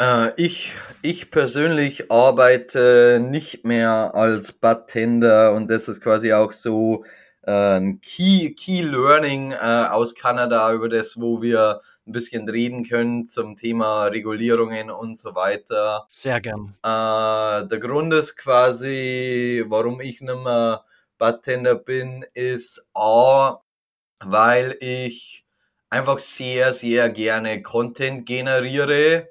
Äh, 0.00 0.32
ich, 0.36 0.72
ich 1.02 1.30
persönlich 1.30 2.10
arbeite 2.10 3.20
nicht 3.22 3.66
mehr 3.66 4.14
als 4.14 4.50
Bartender 4.50 5.52
und 5.52 5.70
das 5.70 5.88
ist 5.88 6.00
quasi 6.00 6.32
auch 6.32 6.52
so 6.52 7.04
äh, 7.42 7.78
ein 7.78 8.00
Key, 8.00 8.54
Key 8.54 8.80
Learning 8.80 9.52
äh, 9.52 9.56
aus 9.56 10.14
Kanada, 10.14 10.72
über 10.72 10.88
das, 10.88 11.20
wo 11.20 11.42
wir 11.42 11.82
ein 12.06 12.12
bisschen 12.12 12.48
reden 12.48 12.88
können 12.88 13.26
zum 13.26 13.56
Thema 13.56 14.06
Regulierungen 14.06 14.90
und 14.90 15.18
so 15.18 15.34
weiter. 15.34 16.06
Sehr 16.08 16.40
gern. 16.40 16.74
Äh, 16.82 17.68
der 17.68 17.78
Grund 17.78 18.14
ist 18.14 18.38
quasi, 18.38 19.64
warum 19.68 20.00
ich 20.00 20.22
nicht 20.22 20.34
mehr 20.34 20.82
Bartender 21.18 21.74
bin, 21.74 22.24
ist 22.32 22.86
A, 22.94 23.58
weil 24.24 24.78
ich 24.80 25.44
einfach 25.90 26.18
sehr, 26.18 26.72
sehr 26.72 27.10
gerne 27.10 27.60
Content 27.60 28.24
generiere 28.24 29.28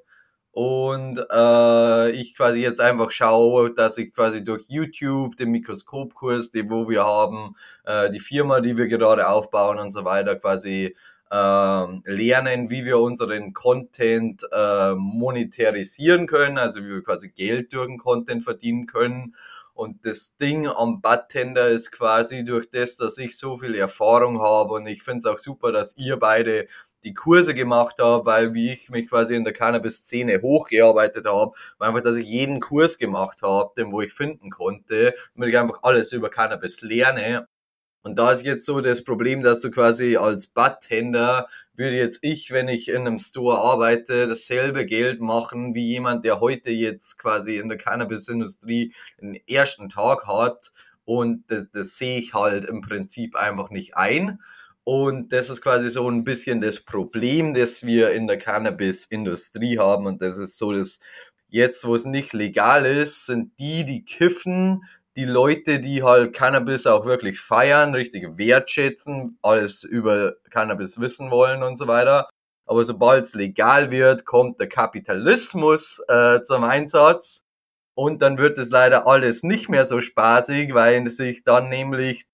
und 0.52 1.18
äh, 1.30 2.10
ich 2.10 2.34
quasi 2.36 2.60
jetzt 2.60 2.80
einfach 2.80 3.12
schaue, 3.12 3.72
dass 3.72 3.98
ich 3.98 4.12
quasi 4.12 4.42
durch 4.42 4.64
YouTube, 4.68 5.36
den 5.36 5.50
Mikroskopkurs, 5.52 6.50
den 6.50 6.70
wo 6.70 6.88
wir 6.88 7.04
haben, 7.04 7.54
äh, 7.84 8.10
die 8.10 8.20
Firma, 8.20 8.60
die 8.60 8.76
wir 8.76 8.88
gerade 8.88 9.28
aufbauen 9.28 9.78
und 9.78 9.92
so 9.92 10.04
weiter, 10.04 10.36
quasi 10.36 10.96
äh, 11.30 11.86
lernen, 12.04 12.70
wie 12.70 12.84
wir 12.84 12.98
unseren 12.98 13.52
Content 13.52 14.44
äh, 14.50 14.94
monetarisieren 14.94 16.26
können, 16.26 16.58
also 16.58 16.80
wie 16.80 16.88
wir 16.88 17.04
quasi 17.04 17.28
Geld 17.28 17.72
durch 17.72 17.86
den 17.86 17.98
Content 17.98 18.42
verdienen 18.42 18.86
können. 18.86 19.36
Und 19.72 20.04
das 20.04 20.36
Ding 20.36 20.66
am 20.66 21.00
Bartender 21.00 21.68
ist 21.68 21.92
quasi 21.92 22.44
durch 22.44 22.68
das, 22.70 22.96
dass 22.96 23.16
ich 23.18 23.38
so 23.38 23.56
viel 23.56 23.74
Erfahrung 23.76 24.42
habe 24.42 24.74
und 24.74 24.86
ich 24.86 25.02
finde 25.02 25.20
es 25.20 25.26
auch 25.26 25.38
super, 25.38 25.72
dass 25.72 25.96
ihr 25.96 26.18
beide 26.18 26.66
die 27.04 27.14
Kurse 27.14 27.54
gemacht 27.54 27.96
habt, 27.98 28.26
weil 28.26 28.54
wie 28.54 28.72
ich 28.72 28.90
mich 28.90 29.08
quasi 29.08 29.34
in 29.34 29.44
der 29.44 29.52
Cannabis-Szene 29.52 30.42
hochgearbeitet 30.42 31.26
habe, 31.26 31.52
war 31.78 31.88
einfach, 31.88 32.02
dass 32.02 32.16
ich 32.16 32.26
jeden 32.26 32.60
Kurs 32.60 32.98
gemacht 32.98 33.42
habe, 33.42 33.70
den 33.76 33.92
wo 33.92 34.00
ich 34.00 34.12
finden 34.12 34.50
konnte, 34.50 35.14
damit 35.34 35.50
ich 35.50 35.58
einfach 35.58 35.82
alles 35.82 36.12
über 36.12 36.30
Cannabis 36.30 36.80
lerne 36.82 37.46
und 38.02 38.18
da 38.18 38.32
ist 38.32 38.44
jetzt 38.44 38.64
so 38.64 38.80
das 38.80 39.04
Problem, 39.04 39.42
dass 39.42 39.60
du 39.60 39.70
quasi 39.70 40.16
als 40.16 40.46
Bartender 40.46 41.48
würde 41.74 41.96
jetzt 41.96 42.20
ich, 42.22 42.50
wenn 42.50 42.68
ich 42.68 42.88
in 42.88 43.06
einem 43.06 43.18
Store 43.18 43.58
arbeite, 43.58 44.26
dasselbe 44.26 44.86
Geld 44.86 45.20
machen 45.20 45.74
wie 45.74 45.86
jemand, 45.86 46.24
der 46.24 46.40
heute 46.40 46.70
jetzt 46.70 47.18
quasi 47.18 47.56
in 47.58 47.68
der 47.68 47.76
Cannabis-Industrie 47.76 48.94
den 49.20 49.34
ersten 49.46 49.90
Tag 49.90 50.26
hat. 50.26 50.72
Und 51.04 51.44
das, 51.50 51.70
das 51.72 51.98
sehe 51.98 52.18
ich 52.20 52.32
halt 52.32 52.64
im 52.64 52.80
Prinzip 52.80 53.36
einfach 53.36 53.68
nicht 53.70 53.96
ein. 53.96 54.40
Und 54.92 55.32
das 55.32 55.48
ist 55.50 55.62
quasi 55.62 55.88
so 55.88 56.10
ein 56.10 56.24
bisschen 56.24 56.60
das 56.60 56.80
Problem, 56.80 57.54
das 57.54 57.84
wir 57.84 58.10
in 58.10 58.26
der 58.26 58.38
Cannabis-Industrie 58.38 59.78
haben. 59.78 60.06
Und 60.06 60.20
das 60.20 60.36
ist 60.36 60.58
so 60.58 60.72
das, 60.72 60.98
jetzt 61.46 61.86
wo 61.86 61.94
es 61.94 62.04
nicht 62.04 62.32
legal 62.32 62.84
ist, 62.84 63.26
sind 63.26 63.56
die, 63.60 63.86
die 63.86 64.04
kiffen, 64.04 64.82
die 65.14 65.26
Leute, 65.26 65.78
die 65.78 66.02
halt 66.02 66.32
Cannabis 66.32 66.88
auch 66.88 67.06
wirklich 67.06 67.38
feiern, 67.38 67.94
richtig 67.94 68.36
wertschätzen, 68.36 69.38
alles 69.42 69.84
über 69.84 70.34
Cannabis 70.50 70.98
wissen 70.98 71.30
wollen 71.30 71.62
und 71.62 71.76
so 71.76 71.86
weiter. 71.86 72.28
Aber 72.66 72.84
sobald 72.84 73.26
es 73.26 73.34
legal 73.34 73.92
wird, 73.92 74.24
kommt 74.24 74.58
der 74.58 74.68
Kapitalismus 74.68 76.02
äh, 76.08 76.42
zum 76.42 76.64
Einsatz. 76.64 77.44
Und 77.94 78.22
dann 78.22 78.38
wird 78.38 78.58
es 78.58 78.70
leider 78.70 79.06
alles 79.06 79.44
nicht 79.44 79.68
mehr 79.68 79.86
so 79.86 80.00
spaßig, 80.00 80.74
weil 80.74 81.08
sich 81.10 81.44
dann 81.44 81.68
nämlich 81.68 82.24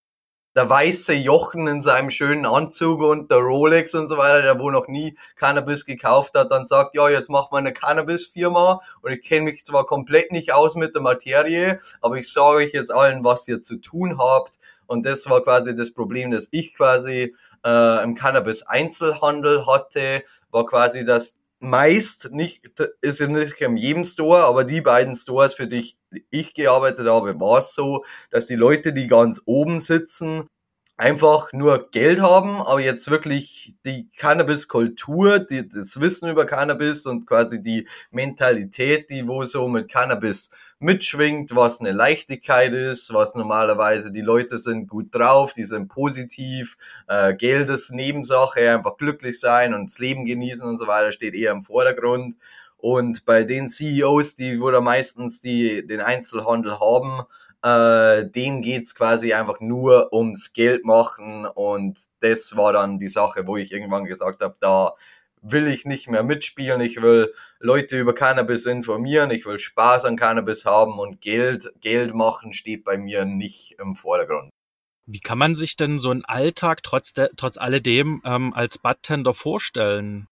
der 0.56 0.70
weiße 0.70 1.12
Jochen 1.12 1.68
in 1.68 1.82
seinem 1.82 2.10
schönen 2.10 2.46
Anzug 2.46 3.02
und 3.02 3.30
der 3.30 3.38
Rolex 3.38 3.94
und 3.94 4.08
so 4.08 4.16
weiter, 4.16 4.40
der 4.40 4.58
wo 4.58 4.70
noch 4.70 4.88
nie 4.88 5.14
Cannabis 5.36 5.84
gekauft 5.84 6.32
hat, 6.34 6.50
dann 6.50 6.66
sagt, 6.66 6.94
ja, 6.94 7.10
jetzt 7.10 7.28
machen 7.28 7.48
wir 7.52 7.58
eine 7.58 7.75
Cannabis-Firma 7.75 8.80
und 9.02 9.12
ich 9.12 9.20
kenne 9.20 9.44
mich 9.44 9.66
zwar 9.66 9.84
komplett 9.84 10.32
nicht 10.32 10.54
aus 10.54 10.75
mit 10.75 10.94
der 10.94 11.02
Materie, 11.02 11.78
aber 12.00 12.16
ich 12.16 12.32
sage 12.32 12.56
euch 12.56 12.72
jetzt 12.72 12.90
allen, 12.90 13.22
was 13.22 13.46
ihr 13.46 13.60
zu 13.60 13.76
tun 13.76 14.18
habt. 14.18 14.58
Und 14.86 15.04
das 15.04 15.28
war 15.28 15.42
quasi 15.42 15.76
das 15.76 15.92
Problem, 15.92 16.30
das 16.30 16.48
ich 16.52 16.75
quasi 16.75 17.34
äh, 17.62 18.02
im 18.02 18.14
Cannabis-Einzelhandel 18.14 19.66
hatte, 19.66 20.22
war 20.50 20.64
quasi, 20.64 21.04
dass 21.04 21.34
meist 21.58 22.30
nicht, 22.32 22.62
ist 23.00 23.20
ja 23.20 23.28
nicht 23.28 23.60
in 23.60 23.76
jedem 23.76 24.04
Store, 24.04 24.44
aber 24.44 24.64
die 24.64 24.80
beiden 24.80 25.14
Stores, 25.14 25.54
für 25.54 25.66
die 25.66 25.94
ich 26.30 26.54
gearbeitet 26.54 27.06
habe, 27.08 27.38
war 27.40 27.58
es 27.58 27.75
so, 27.75 28.04
dass 28.30 28.46
die 28.46 28.56
Leute, 28.56 28.92
die 28.92 29.06
ganz 29.06 29.40
oben 29.46 29.80
sitzen, 29.80 30.48
einfach 30.96 31.52
nur 31.52 31.90
Geld 31.90 32.20
haben, 32.20 32.56
aber 32.56 32.80
jetzt 32.80 33.10
wirklich 33.10 33.74
die 33.84 34.08
Cannabis-Kultur, 34.16 35.40
das 35.40 36.00
Wissen 36.00 36.30
über 36.30 36.46
Cannabis 36.46 37.04
und 37.06 37.26
quasi 37.26 37.60
die 37.60 37.86
Mentalität, 38.10 39.10
die 39.10 39.28
wo 39.28 39.44
so 39.44 39.68
mit 39.68 39.90
Cannabis 39.90 40.50
mitschwingt, 40.78 41.54
was 41.54 41.80
eine 41.80 41.92
Leichtigkeit 41.92 42.72
ist, 42.72 43.12
was 43.12 43.34
normalerweise 43.34 44.10
die 44.10 44.22
Leute 44.22 44.58
sind 44.58 44.88
gut 44.88 45.14
drauf, 45.14 45.52
die 45.52 45.64
sind 45.64 45.88
positiv, 45.88 46.76
äh, 47.08 47.34
Geld 47.34 47.68
ist 47.68 47.90
Nebensache, 47.92 48.70
einfach 48.70 48.96
glücklich 48.96 49.38
sein 49.38 49.74
und 49.74 49.90
das 49.90 49.98
Leben 49.98 50.24
genießen 50.24 50.66
und 50.66 50.78
so 50.78 50.86
weiter 50.86 51.12
steht 51.12 51.34
eher 51.34 51.52
im 51.52 51.62
Vordergrund. 51.62 52.36
Und 52.78 53.25
bei 53.25 53.44
den 53.44 53.71
CEOs, 53.71 54.36
die 54.36 54.60
wo 54.60 54.71
da 54.71 54.80
meistens 54.80 55.40
die 55.40 55.86
den 55.86 56.00
Einzelhandel 56.00 56.78
haben, 56.78 57.23
äh, 57.62 58.28
denen 58.30 58.62
geht's 58.62 58.95
quasi 58.95 59.32
einfach 59.32 59.60
nur 59.60 60.12
ums 60.12 60.52
Geld 60.52 60.84
machen 60.84 61.47
und 61.47 61.99
das 62.21 62.56
war 62.56 62.73
dann 62.73 62.99
die 62.99 63.08
Sache, 63.08 63.47
wo 63.47 63.56
ich 63.56 63.73
irgendwann 63.73 64.04
gesagt 64.04 64.42
habe, 64.42 64.56
da 64.60 64.95
will 65.42 65.69
ich 65.69 65.84
nicht 65.84 66.08
mehr 66.08 66.23
mitspielen, 66.23 66.80
ich 66.80 67.00
will 67.00 67.32
Leute 67.60 67.99
über 67.99 68.14
Cannabis 68.14 68.66
informieren, 68.66 69.30
ich 69.30 69.47
will 69.47 69.58
Spaß 69.58 70.04
an 70.04 70.16
Cannabis 70.16 70.64
haben 70.64 70.99
und 70.99 71.21
Geld, 71.21 71.73
Geld 71.80 72.14
machen 72.14 72.52
steht 72.52 72.84
bei 72.84 72.99
mir 72.99 73.25
nicht 73.25 73.76
im 73.78 73.95
Vordergrund. 73.95 74.50
Wie 75.08 75.21
kann 75.21 75.38
man 75.38 75.54
sich 75.54 75.76
denn 75.76 76.00
so 76.00 76.10
einen 76.10 76.25
Alltag 76.25 76.82
trotz, 76.82 77.12
de, 77.12 77.28
trotz 77.36 77.58
alledem 77.58 78.23
ähm, 78.25 78.52
als 78.54 78.78
Bartender 78.78 79.34
vorstellen? 79.34 80.26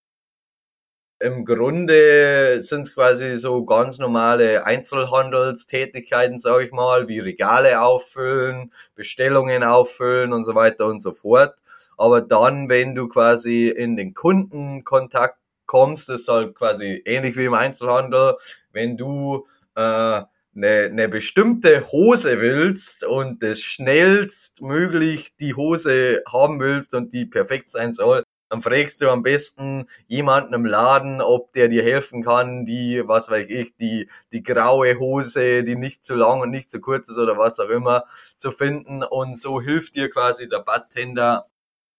Im 1.25 1.43
Grunde 1.43 2.61
sind 2.61 2.83
es 2.83 2.93
quasi 2.93 3.37
so 3.37 3.65
ganz 3.65 3.97
normale 3.97 4.63
Einzelhandelstätigkeiten, 4.63 6.37
sage 6.37 6.65
ich 6.65 6.71
mal, 6.71 7.07
wie 7.07 7.17
Regale 7.17 7.81
auffüllen, 7.81 8.71
Bestellungen 8.93 9.63
auffüllen 9.63 10.33
und 10.33 10.43
so 10.43 10.53
weiter 10.53 10.85
und 10.85 11.01
so 11.01 11.13
fort. 11.13 11.55
Aber 11.97 12.21
dann, 12.21 12.69
wenn 12.69 12.93
du 12.93 13.07
quasi 13.07 13.69
in 13.69 13.95
den 13.97 14.13
Kundenkontakt 14.13 15.39
kommst, 15.65 16.09
ist 16.09 16.27
halt 16.27 16.53
quasi 16.53 17.01
ähnlich 17.05 17.35
wie 17.35 17.45
im 17.45 17.55
Einzelhandel, 17.55 18.35
wenn 18.71 18.95
du 18.95 19.47
äh, 19.73 19.81
eine, 19.81 20.27
eine 20.53 21.09
bestimmte 21.09 21.91
Hose 21.91 22.39
willst 22.39 23.03
und 23.03 23.41
das 23.41 23.61
schnellstmöglich 23.61 25.35
die 25.37 25.55
Hose 25.55 26.21
haben 26.31 26.59
willst 26.59 26.93
und 26.93 27.13
die 27.13 27.25
perfekt 27.25 27.69
sein 27.69 27.95
soll, 27.95 28.24
dann 28.49 28.61
fragst 28.61 29.01
du 29.01 29.09
am 29.09 29.23
besten 29.23 29.87
jemanden 30.07 30.53
im 30.53 30.65
Laden, 30.65 31.21
ob 31.21 31.51
der 31.53 31.67
dir 31.67 31.83
helfen 31.83 32.23
kann, 32.23 32.65
die, 32.65 33.01
was 33.05 33.29
weiß 33.29 33.47
ich, 33.49 33.75
die, 33.75 34.09
die 34.31 34.43
graue 34.43 34.99
Hose, 34.99 35.63
die 35.63 35.75
nicht 35.75 36.05
zu 36.05 36.15
lang 36.15 36.41
und 36.41 36.51
nicht 36.51 36.69
zu 36.69 36.79
kurz 36.79 37.09
ist 37.09 37.17
oder 37.17 37.37
was 37.37 37.59
auch 37.59 37.69
immer, 37.69 38.05
zu 38.37 38.51
finden. 38.51 39.03
Und 39.03 39.39
so 39.39 39.61
hilft 39.61 39.95
dir 39.95 40.09
quasi 40.09 40.47
der 40.47 40.59
Bartender, 40.59 41.47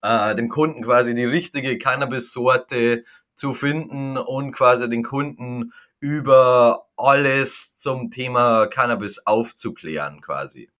äh, 0.03 0.35
dem 0.35 0.49
Kunden 0.49 0.83
quasi 0.83 1.15
die 1.15 1.25
richtige 1.25 1.79
Cannabis-Sorte 1.79 3.05
zu 3.35 3.53
finden 3.53 4.17
und 4.17 4.53
quasi 4.53 4.89
den 4.89 5.03
Kunden 5.03 5.73
über 6.01 6.89
alles 6.97 7.77
zum 7.77 8.11
Thema 8.11 8.67
Cannabis 8.69 9.19
aufzuklären 9.27 10.21
quasi. 10.21 10.71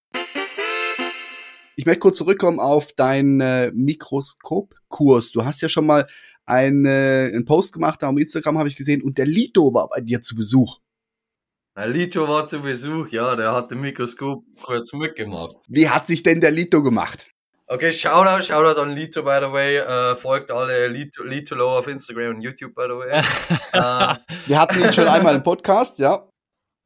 Ich 1.79 1.85
möchte 1.85 1.99
kurz 1.99 2.17
zurückkommen 2.17 2.59
auf 2.59 2.93
deinen 2.93 3.39
äh, 3.39 3.71
Mikroskopkurs. 3.71 5.31
Du 5.31 5.45
hast 5.45 5.61
ja 5.61 5.69
schon 5.69 5.85
mal 5.85 6.07
eine, 6.43 7.29
einen 7.31 7.45
Post 7.45 7.71
gemacht, 7.71 8.01
da 8.01 8.09
auf 8.09 8.17
Instagram 8.17 8.57
habe 8.57 8.67
ich 8.67 8.75
gesehen, 8.75 9.03
und 9.03 9.19
der 9.19 9.27
Lito 9.27 9.71
war 9.75 9.87
bei 9.87 10.01
dir 10.01 10.23
zu 10.23 10.35
Besuch. 10.35 10.79
Der 11.75 11.87
Lito 11.87 12.27
war 12.27 12.47
zu 12.47 12.61
Besuch, 12.61 13.09
ja, 13.09 13.35
der 13.35 13.53
hat 13.53 13.69
den 13.69 13.81
Mikroskopkurs 13.81 14.91
mitgemacht. 14.93 15.55
Wie 15.67 15.87
hat 15.87 16.07
sich 16.07 16.23
denn 16.23 16.41
der 16.41 16.49
Lito 16.49 16.81
gemacht? 16.81 17.29
Okay, 17.67 17.93
Shoutout, 17.93 18.45
Shoutout 18.45 18.81
an 18.81 18.95
Lito, 18.95 19.21
by 19.21 19.37
the 19.39 19.51
way. 19.51 19.79
Uh, 19.79 20.15
folgt 20.15 20.49
alle 20.49 20.87
Lito, 20.87 21.21
Lito 21.23 21.53
Low 21.53 21.77
auf 21.77 21.87
Instagram 21.87 22.37
und 22.37 22.41
YouTube, 22.41 22.73
by 22.73 22.87
the 22.89 22.95
way. 22.97 23.19
uh, 23.75 24.15
Wir 24.47 24.59
hatten 24.59 24.81
ihn 24.81 24.93
schon 24.93 25.07
einmal 25.07 25.35
im 25.35 25.43
Podcast, 25.43 25.99
ja. 25.99 26.27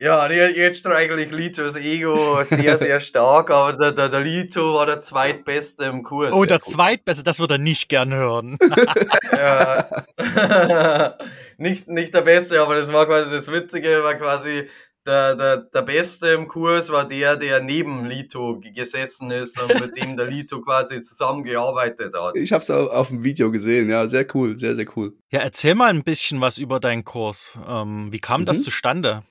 Ja, 0.02 0.28
jetzt 0.32 0.88
eigentlich 0.88 1.32
Litos 1.32 1.76
Ego 1.76 2.42
sehr, 2.44 2.80
sehr 2.80 3.00
stark, 3.00 3.52
aber 3.52 3.78
der, 3.78 3.92
der, 3.92 4.10
der 4.10 4.22
Lito 4.22 4.74
war 4.74 4.88
der 4.88 5.00
Zweitbeste 5.00 5.84
im 5.86 6.02
Kurs. 6.02 6.32
Oh, 6.34 6.44
der 6.44 6.60
Zweitbeste, 6.60 7.24
das 7.24 7.40
würde 7.40 7.54
er 7.54 7.58
nicht 7.60 7.88
gern 7.88 8.12
hören. 8.12 8.58
ja. 9.32 9.88
nicht, 11.58 11.88
nicht 11.88 12.16
der 12.16 12.22
Beste, 12.22 12.60
aber 12.60 12.78
das 12.78 12.92
war 12.92 13.06
quasi 13.06 13.30
das 13.30 13.48
Witzige, 13.52 14.04
war 14.04 14.16
quasi 14.16 14.68
der, 15.06 15.36
der, 15.36 15.58
der 15.58 15.82
Beste 15.84 16.30
im 16.30 16.48
Kurs 16.48 16.90
war 16.90 17.08
der, 17.08 17.38
der 17.38 17.62
neben 17.62 18.06
Lito 18.06 18.60
gesessen 18.74 19.30
ist 19.30 19.62
und 19.62 19.82
mit 19.82 20.02
dem 20.02 20.18
der 20.18 20.26
Lito 20.26 20.62
quasi 20.62 21.04
zusammengearbeitet 21.04 22.16
hat. 22.16 22.36
Ich 22.38 22.52
habe 22.52 22.64
es 22.64 22.72
auf 22.72 23.10
dem 23.10 23.24
Video 23.24 23.52
gesehen, 23.52 23.88
ja, 23.92 24.08
sehr 24.08 24.26
cool, 24.34 24.58
sehr, 24.58 24.76
sehr 24.76 24.88
cool. 24.96 25.14
Ja, 25.32 25.42
erzähl 25.42 25.76
mal 25.76 25.92
ein 25.92 26.04
bisschen 26.04 26.42
was 26.42 26.58
über 26.58 26.80
deinen 26.80 27.06
Kurs. 27.06 27.52
Ähm, 27.68 28.12
wie 28.12 28.20
kam 28.20 28.42
mhm. 28.42 28.46
das 28.46 28.64
zustande? 28.64 29.22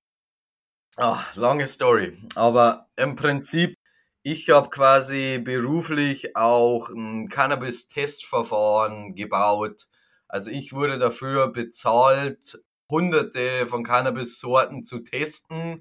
Ah, 1.03 1.25
lange 1.35 1.67
Story. 1.67 2.19
Aber 2.35 2.91
im 2.97 3.17
Prinzip, 3.17 3.75
ich 4.23 4.51
habe 4.51 4.69
quasi 4.69 5.39
beruflich 5.39 6.37
auch 6.37 6.91
ein 6.91 7.31
Cannabis-Testverfahren 7.31 9.15
gebaut. 9.15 9.89
Also 10.29 10.51
ich 10.51 10.75
wurde 10.75 10.99
dafür 10.99 11.49
bezahlt, 11.53 12.63
hunderte 12.91 13.67
von 13.67 13.83
Cannabis-Sorten 13.83 14.83
zu 14.83 14.99
testen 14.99 15.81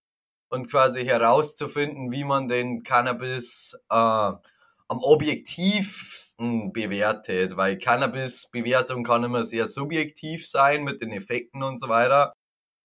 und 0.49 0.71
quasi 0.71 1.03
herauszufinden, 1.03 2.13
wie 2.13 2.23
man 2.23 2.47
den 2.47 2.84
Cannabis 2.84 3.77
äh, 3.89 3.95
am 3.95 4.39
objektivsten 4.88 6.71
bewertet, 6.71 7.58
weil 7.58 7.77
Cannabis-Bewertung 7.77 9.03
kann 9.03 9.25
immer 9.25 9.43
sehr 9.43 9.67
subjektiv 9.67 10.47
sein 10.49 10.86
mit 10.86 11.01
den 11.01 11.12
Effekten 11.12 11.62
und 11.62 11.77
so 11.77 11.89
weiter. 11.89 12.36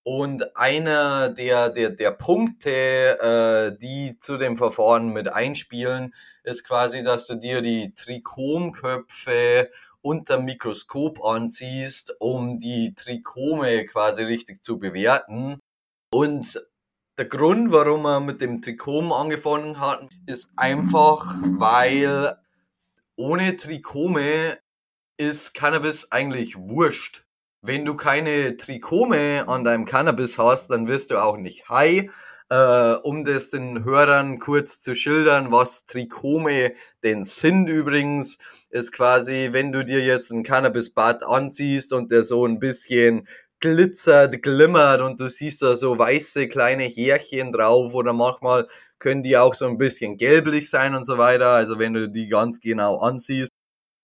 Und 0.04 0.54
einer 0.54 1.30
der, 1.30 1.70
der, 1.70 1.88
der 1.88 2.10
Punkte, 2.10 2.70
äh, 2.70 3.78
die 3.78 4.18
zu 4.20 4.36
dem 4.36 4.58
Verfahren 4.58 5.14
mit 5.14 5.28
einspielen, 5.28 6.14
ist 6.42 6.62
quasi, 6.64 7.02
dass 7.02 7.26
du 7.26 7.36
dir 7.36 7.62
die 7.62 7.94
Trichomköpfe 7.94 9.70
unter 10.02 10.38
Mikroskop 10.38 11.24
anziehst, 11.24 12.14
um 12.20 12.58
die 12.58 12.94
Trichome 12.94 13.86
quasi 13.86 14.24
richtig 14.24 14.62
zu 14.62 14.78
bewerten. 14.78 15.58
Und 16.12 16.62
der 17.16 17.24
Grund, 17.24 17.72
warum 17.72 18.02
wir 18.02 18.20
mit 18.20 18.42
dem 18.42 18.60
Trichom 18.60 19.10
angefangen 19.10 19.80
hatten, 19.80 20.10
ist 20.26 20.50
einfach, 20.56 21.34
weil 21.42 22.36
ohne 23.16 23.56
Trichome 23.56 24.58
ist 25.16 25.54
Cannabis 25.54 26.12
eigentlich 26.12 26.56
wurscht. 26.58 27.24
Wenn 27.66 27.86
du 27.86 27.94
keine 27.94 28.58
Trichome 28.58 29.48
an 29.48 29.64
deinem 29.64 29.86
Cannabis 29.86 30.36
hast, 30.36 30.70
dann 30.70 30.86
wirst 30.86 31.10
du 31.10 31.16
auch 31.16 31.38
nicht 31.38 31.66
high. 31.70 32.10
Äh, 32.50 32.94
um 33.02 33.24
das 33.24 33.48
den 33.48 33.84
Hörern 33.84 34.38
kurz 34.38 34.82
zu 34.82 34.94
schildern, 34.94 35.50
was 35.50 35.86
Trichome 35.86 36.74
denn 37.02 37.24
sind 37.24 37.68
übrigens, 37.68 38.36
ist 38.68 38.92
quasi, 38.92 39.48
wenn 39.52 39.72
du 39.72 39.82
dir 39.82 40.00
jetzt 40.00 40.30
ein 40.30 40.42
Cannabis-Bad 40.42 41.22
anziehst 41.22 41.94
und 41.94 42.12
der 42.12 42.22
so 42.22 42.44
ein 42.44 42.58
bisschen 42.58 43.26
glitzert, 43.60 44.42
glimmert 44.42 45.00
und 45.00 45.18
du 45.18 45.30
siehst 45.30 45.62
da 45.62 45.74
so 45.74 45.98
weiße 45.98 46.48
kleine 46.48 46.84
Härchen 46.84 47.50
drauf 47.50 47.94
oder 47.94 48.12
manchmal 48.12 48.66
können 48.98 49.22
die 49.22 49.38
auch 49.38 49.54
so 49.54 49.66
ein 49.66 49.78
bisschen 49.78 50.18
gelblich 50.18 50.68
sein 50.68 50.94
und 50.94 51.04
so 51.04 51.16
weiter, 51.16 51.48
also 51.48 51.78
wenn 51.78 51.94
du 51.94 52.10
die 52.10 52.28
ganz 52.28 52.60
genau 52.60 52.98
ansiehst. 52.98 53.52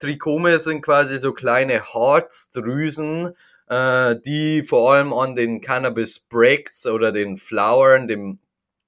Trichome 0.01 0.59
sind 0.61 0.81
quasi 0.81 1.19
so 1.19 1.35
kleine 1.35 1.83
Harzdrüsen, 1.93 3.37
äh, 3.71 4.17
die 4.21 4.65
vor 4.65 4.93
allem 4.93 5.13
an 5.13 5.37
den 5.37 5.61
Cannabis 5.61 6.19
Bracts 6.19 6.87
oder 6.87 7.13
den 7.13 7.37
Flowern, 7.37 8.09
dem 8.09 8.41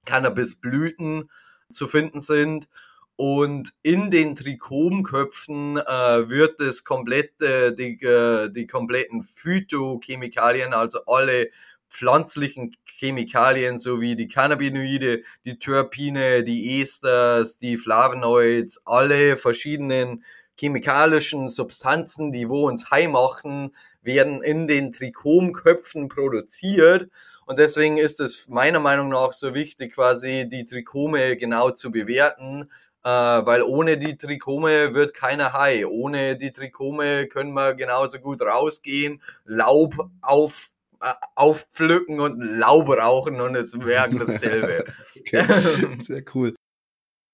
Cannabis 0.05 0.55
Blüten 0.55 1.29
zu 1.69 1.87
finden 1.87 2.19
sind. 2.19 2.67
Und 3.15 3.73
in 3.81 4.11
den 4.11 4.35
Trichomköpfen 4.35 5.77
äh, 5.77 6.29
wird 6.29 6.59
das 6.59 6.83
komplette, 6.83 7.73
die, 7.73 8.01
äh, 8.01 8.49
die 8.49 8.67
kompletten 8.67 9.23
Phytochemikalien, 9.23 10.73
also 10.73 11.05
alle 11.05 11.49
pflanzlichen 11.89 12.75
Chemikalien 12.85 13.77
sowie 13.77 14.15
die 14.15 14.27
Cannabinoide, 14.27 15.21
die 15.45 15.59
Terpine, 15.59 16.43
die 16.43 16.81
Esters, 16.81 17.59
die 17.59 17.77
Flavonoids, 17.77 18.81
alle 18.83 19.37
verschiedenen 19.37 20.23
chemikalischen 20.57 21.49
Substanzen, 21.49 22.31
die 22.31 22.49
wo 22.49 22.67
uns 22.67 22.91
high 22.91 23.09
machen, 23.09 23.75
werden 24.01 24.43
in 24.43 24.67
den 24.67 24.93
Trichomköpfen 24.93 26.07
produziert. 26.07 27.09
Und 27.45 27.59
deswegen 27.59 27.97
ist 27.97 28.19
es 28.19 28.47
meiner 28.47 28.79
Meinung 28.79 29.09
nach 29.09 29.33
so 29.33 29.53
wichtig, 29.53 29.93
quasi 29.93 30.47
die 30.47 30.65
Trichome 30.65 31.35
genau 31.37 31.71
zu 31.71 31.91
bewerten, 31.91 32.69
äh, 33.03 33.09
weil 33.09 33.63
ohne 33.63 33.97
die 33.97 34.17
Trichome 34.17 34.93
wird 34.93 35.13
keiner 35.13 35.53
high. 35.53 35.85
Ohne 35.85 36.37
die 36.37 36.53
Trichome 36.53 37.27
können 37.27 37.53
wir 37.53 37.73
genauso 37.73 38.19
gut 38.19 38.41
rausgehen, 38.41 39.21
Laub 39.45 39.95
auf 40.21 40.69
äh, 41.01 41.13
aufpflücken 41.35 42.21
und 42.21 42.39
Laub 42.39 42.87
rauchen 42.87 43.41
und 43.41 43.55
es 43.55 43.77
wäre 43.77 44.09
dasselbe. 44.09 44.85
okay. 45.19 45.97
Sehr 45.99 46.23
cool. 46.33 46.53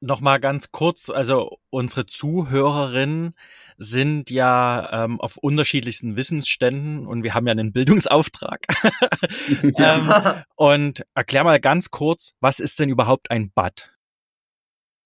Nochmal 0.02 0.40
ganz 0.40 0.72
kurz, 0.72 1.10
also 1.10 1.60
unsere 1.70 2.06
Zuhörerinnen 2.06 3.36
sind 3.78 4.30
ja 4.30 5.06
ähm, 5.06 5.20
auf 5.20 5.38
unterschiedlichsten 5.38 6.16
Wissensständen 6.16 7.06
und 7.06 7.24
wir 7.24 7.34
haben 7.34 7.48
ja 7.48 7.52
einen 7.52 7.74
Bildungsauftrag. 7.74 8.66
ähm, 9.78 10.14
und 10.56 11.04
erklär 11.16 11.44
mal 11.44 11.60
ganz 11.60 11.92
kurz, 11.92 12.34
was 12.40 12.60
ist 12.60 12.80
denn 12.80 12.90
überhaupt 12.90 13.32
ein 13.32 13.52
Bud? 13.52 13.92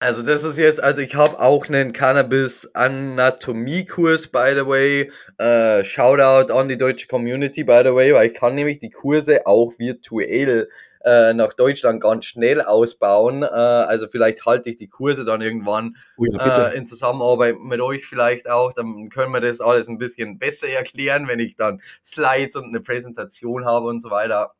Also 0.03 0.21
das 0.21 0.43
ist 0.43 0.57
jetzt, 0.57 0.83
also 0.83 1.01
ich 1.01 1.15
habe 1.15 1.39
auch 1.39 1.69
einen 1.69 1.93
Cannabis-Anatomie-Kurs, 1.93 4.27
by 4.27 4.51
the 4.53 4.67
way. 4.67 5.09
Äh, 5.37 5.85
Shoutout 5.85 6.51
an 6.51 6.67
die 6.67 6.77
deutsche 6.77 7.07
Community, 7.07 7.63
by 7.63 7.83
the 7.85 7.95
way, 7.95 8.13
weil 8.13 8.27
ich 8.27 8.33
kann 8.33 8.53
nämlich 8.53 8.79
die 8.79 8.89
Kurse 8.89 9.47
auch 9.47 9.79
virtuell 9.79 10.67
äh, 11.03 11.33
nach 11.33 11.53
Deutschland 11.53 12.01
ganz 12.01 12.25
schnell 12.25 12.61
ausbauen. 12.61 13.43
Äh, 13.43 13.45
also 13.45 14.07
vielleicht 14.07 14.45
halte 14.45 14.69
ich 14.69 14.77
die 14.77 14.87
Kurse 14.87 15.25
dann 15.25 15.41
irgendwann 15.41 15.97
oh 16.17 16.25
ja, 16.25 16.69
äh, 16.69 16.77
in 16.77 16.85
Zusammenarbeit 16.85 17.59
mit 17.59 17.81
euch 17.81 18.05
vielleicht 18.05 18.49
auch. 18.49 18.73
Dann 18.73 19.09
können 19.09 19.33
wir 19.33 19.41
das 19.41 19.61
alles 19.61 19.87
ein 19.87 19.97
bisschen 19.97 20.39
besser 20.39 20.67
erklären, 20.69 21.27
wenn 21.27 21.39
ich 21.39 21.55
dann 21.55 21.81
Slides 22.03 22.55
und 22.55 22.65
eine 22.65 22.79
Präsentation 22.79 23.65
habe 23.65 23.87
und 23.87 24.01
so 24.01 24.09
weiter. 24.09 24.53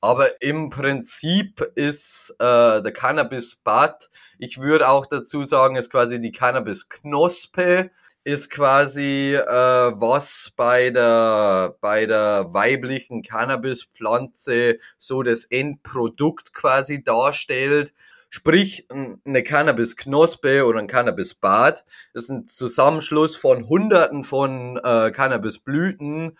Aber 0.00 0.40
im 0.40 0.70
Prinzip 0.70 1.60
ist 1.74 2.30
äh, 2.38 2.82
der 2.82 2.92
Cannabis-Bud, 2.92 4.10
ich 4.38 4.60
würde 4.60 4.88
auch 4.88 5.06
dazu 5.06 5.44
sagen, 5.44 5.74
ist 5.74 5.90
quasi 5.90 6.20
die 6.20 6.30
Cannabis-Knospe, 6.30 7.90
ist 8.24 8.50
quasi 8.50 9.34
äh, 9.34 9.42
was 9.46 10.52
bei 10.56 10.90
der 10.90 11.76
bei 11.80 12.06
der 12.06 12.46
weiblichen 12.52 13.22
Cannabispflanze 13.22 14.78
so 14.98 15.22
das 15.22 15.44
Endprodukt 15.44 16.52
quasi 16.52 17.02
darstellt. 17.02 17.92
Sprich, 18.30 18.86
eine 18.90 19.42
Cannabisknospe 19.42 20.66
oder 20.66 20.80
ein 20.80 20.86
Cannabisbad 20.86 21.84
ist 22.12 22.28
ein 22.28 22.44
Zusammenschluss 22.44 23.36
von 23.36 23.66
Hunderten 23.68 24.22
von 24.22 24.76
äh, 24.76 25.10
Cannabisblüten, 25.12 26.36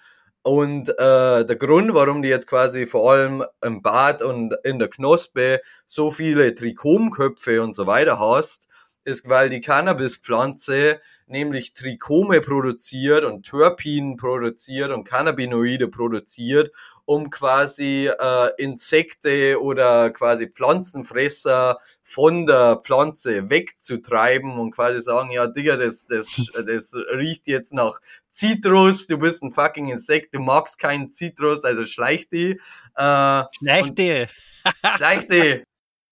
und 0.48 0.88
äh, 0.88 1.44
der 1.44 1.56
Grund, 1.56 1.92
warum 1.92 2.22
du 2.22 2.28
jetzt 2.28 2.46
quasi 2.46 2.86
vor 2.86 3.12
allem 3.12 3.44
im 3.62 3.82
Bad 3.82 4.22
und 4.22 4.54
in 4.64 4.78
der 4.78 4.88
Knospe 4.88 5.60
so 5.86 6.10
viele 6.10 6.54
Trichomköpfe 6.54 7.60
und 7.60 7.74
so 7.74 7.86
weiter 7.86 8.18
hast, 8.18 8.66
ist, 9.08 9.28
weil 9.28 9.48
die 9.48 9.62
Cannabispflanze 9.62 11.00
nämlich 11.26 11.74
Trichome 11.74 12.40
produziert 12.40 13.24
und 13.24 13.48
Terpin 13.48 14.16
produziert 14.16 14.90
und 14.90 15.04
Cannabinoide 15.04 15.88
produziert, 15.88 16.72
um 17.04 17.30
quasi 17.30 18.08
äh, 18.08 18.48
Insekte 18.58 19.60
oder 19.60 20.10
quasi 20.10 20.48
Pflanzenfresser 20.48 21.78
von 22.02 22.46
der 22.46 22.80
Pflanze 22.84 23.48
wegzutreiben 23.48 24.58
und 24.58 24.72
quasi 24.72 25.00
sagen, 25.00 25.30
ja, 25.30 25.46
Digga, 25.46 25.76
das, 25.76 26.06
das, 26.06 26.50
das 26.66 26.94
riecht 26.94 27.46
jetzt 27.46 27.72
nach 27.72 28.00
Zitrus, 28.30 29.06
du 29.06 29.18
bist 29.18 29.42
ein 29.42 29.52
fucking 29.52 29.88
Insekt, 29.88 30.34
du 30.34 30.38
magst 30.38 30.78
keinen 30.78 31.12
Zitrus, 31.12 31.64
also 31.64 31.86
schleich 31.86 32.28
die. 32.28 32.60
Äh, 32.94 33.42
schleich 33.58 33.94
die. 33.94 34.26
schleich 34.96 35.26
die. 35.28 35.64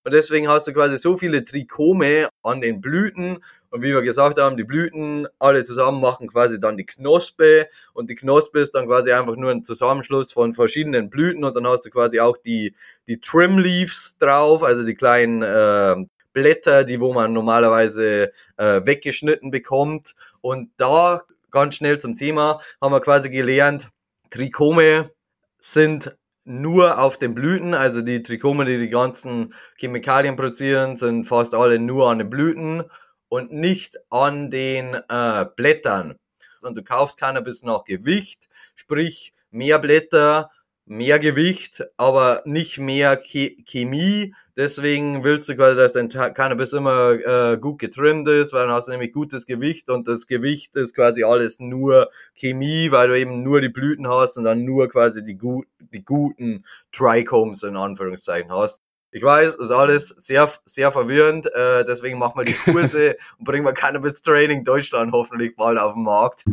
Und 0.07 0.13
deswegen 0.13 0.47
hast 0.47 0.69
du 0.69 0.73
quasi 0.73 0.99
so 0.99 1.17
viele 1.17 1.45
Trichome 1.45 2.29
an 2.45 2.61
den 2.61 2.81
Blüten. 2.81 3.43
Und 3.71 3.83
wie 3.83 3.93
wir 3.93 4.03
gesagt 4.03 4.41
haben, 4.41 4.57
die 4.57 4.63
Blüten 4.63 5.27
alle 5.41 5.65
zusammen 5.65 6.01
machen 6.01 6.29
quasi 6.29 6.61
dann 6.61 6.77
die 6.77 6.87
Knospe. 6.87 7.67
Und 7.93 8.09
die 8.09 8.15
Knospe 8.15 8.61
ist 8.61 8.77
dann 8.77 8.87
quasi 8.87 9.11
einfach 9.11 9.35
nur 9.35 9.51
ein 9.51 9.65
Zusammenschluss 9.65 10.31
von 10.31 10.53
verschiedenen 10.53 11.11
Blüten. 11.11 11.43
Und 11.43 11.57
dann 11.57 11.67
hast 11.67 11.87
du 11.87 11.91
quasi 11.91 12.21
auch 12.21 12.37
die, 12.37 12.73
die 13.09 13.21
Trim 13.21 13.59
Leaves 13.59 14.17
drauf, 14.21 14.63
also 14.63 14.87
die 14.87 14.95
kleinen 14.95 15.43
äh, 15.43 15.97
Blätter, 16.33 16.85
die 16.85 17.01
wo 17.01 17.13
man 17.13 17.33
normalerweise 17.33 18.31
äh, 18.59 18.87
weggeschnitten 18.87 19.51
bekommt. 19.51 20.15
Und 20.41 20.71
da 20.77 21.25
ganz 21.51 21.75
schnell 21.75 21.99
zum 21.99 22.15
Thema 22.15 22.61
haben 22.81 22.93
wir 22.93 23.01
quasi 23.01 23.29
gelernt, 23.29 23.89
Trichome 24.31 25.11
sind 25.59 26.17
nur 26.47 26.99
auf 26.99 27.19
den 27.19 27.35
Blüten, 27.35 27.75
also 27.75 28.03
die 28.03 28.23
Trichome, 28.23 28.65
die 28.65 28.79
die 28.79 28.89
ganzen 28.89 29.53
Chemikalien 29.77 30.37
produzieren, 30.37 30.97
sind 30.97 31.25
fast 31.25 31.55
alle 31.55 31.79
nur 31.79 32.09
an 32.09 32.19
den 32.19 32.31
Blüten 32.31 32.85
und 33.29 33.53
nicht 33.53 33.97
an 34.11 34.51
den 34.51 34.95
äh, 34.95 35.47
Blättern. 35.57 36.17
Und 36.63 36.77
du 36.77 36.83
kaufst 36.83 37.19
Cannabis 37.19 37.63
nach 37.63 37.85
Gewicht, 37.85 38.49
sprich 38.77 39.35
mehr 39.51 39.79
Blätter, 39.79 40.51
mehr 40.87 41.19
Gewicht, 41.19 41.85
aber 41.97 42.43
nicht 42.45 42.79
mehr 42.79 43.17
Chemie. 43.17 44.35
Deswegen 44.57 45.23
willst 45.23 45.49
du 45.49 45.57
quasi, 45.57 45.77
dass 45.77 45.93
dein 45.93 46.09
Cannabis 46.09 46.73
immer 46.73 47.11
äh, 47.11 47.59
gut 47.59 47.79
getrimmt 47.79 48.27
ist, 48.29 48.53
weil 48.55 48.67
dann 48.67 48.75
hast 48.75 48.89
du 48.89 48.93
nämlich 48.93 49.13
gutes 49.13 49.47
Gewicht 49.47 49.91
und 49.91 50.09
das 50.09 50.27
Gewicht 50.27 50.75
ist 50.77 50.95
quasi 50.95 51.25
alles 51.25 51.61
nur 51.61 52.09
Chemie, 52.35 52.91
weil 52.91 53.09
du 53.09 53.19
eben 53.19 53.43
nur 53.43 53.61
die 53.61 53.69
Blüten 53.69 54.09
hast 54.09 54.39
und 54.39 54.45
dann 54.45 54.65
nur 54.65 54.89
quasi 54.89 55.23
die, 55.23 55.37
gut, 55.37 55.67
die 55.93 56.03
guten 56.03 56.65
Trichomes 56.93 57.65
in 57.65 57.77
Anführungszeichen 57.77 58.51
hast. 58.51 58.81
Ich 59.11 59.23
weiß, 59.23 59.57
ist 59.57 59.71
alles 59.71 60.09
sehr, 60.09 60.51
sehr 60.65 60.91
verwirrend, 60.91 61.47
äh, 61.55 61.85
deswegen 61.85 62.19
machen 62.19 62.39
wir 62.39 62.45
die 62.45 62.53
Kurse 62.53 63.17
und 63.39 63.45
bringen 63.45 63.65
wir 63.65 63.73
Cannabis 63.73 64.23
Training 64.23 64.65
Deutschland 64.65 65.13
hoffentlich 65.13 65.55
bald 65.57 65.79
auf 65.79 65.95
den 65.95 66.05
Markt. 66.05 66.45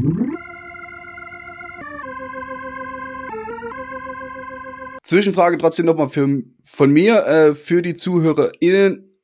Zwischenfrage 5.04 5.58
trotzdem 5.58 5.86
nochmal 5.86 6.10
von 6.10 6.92
mir, 6.92 7.26
äh, 7.26 7.56
für 7.56 7.82
die 7.82 7.96
ZuhörerInnen. 7.96 9.20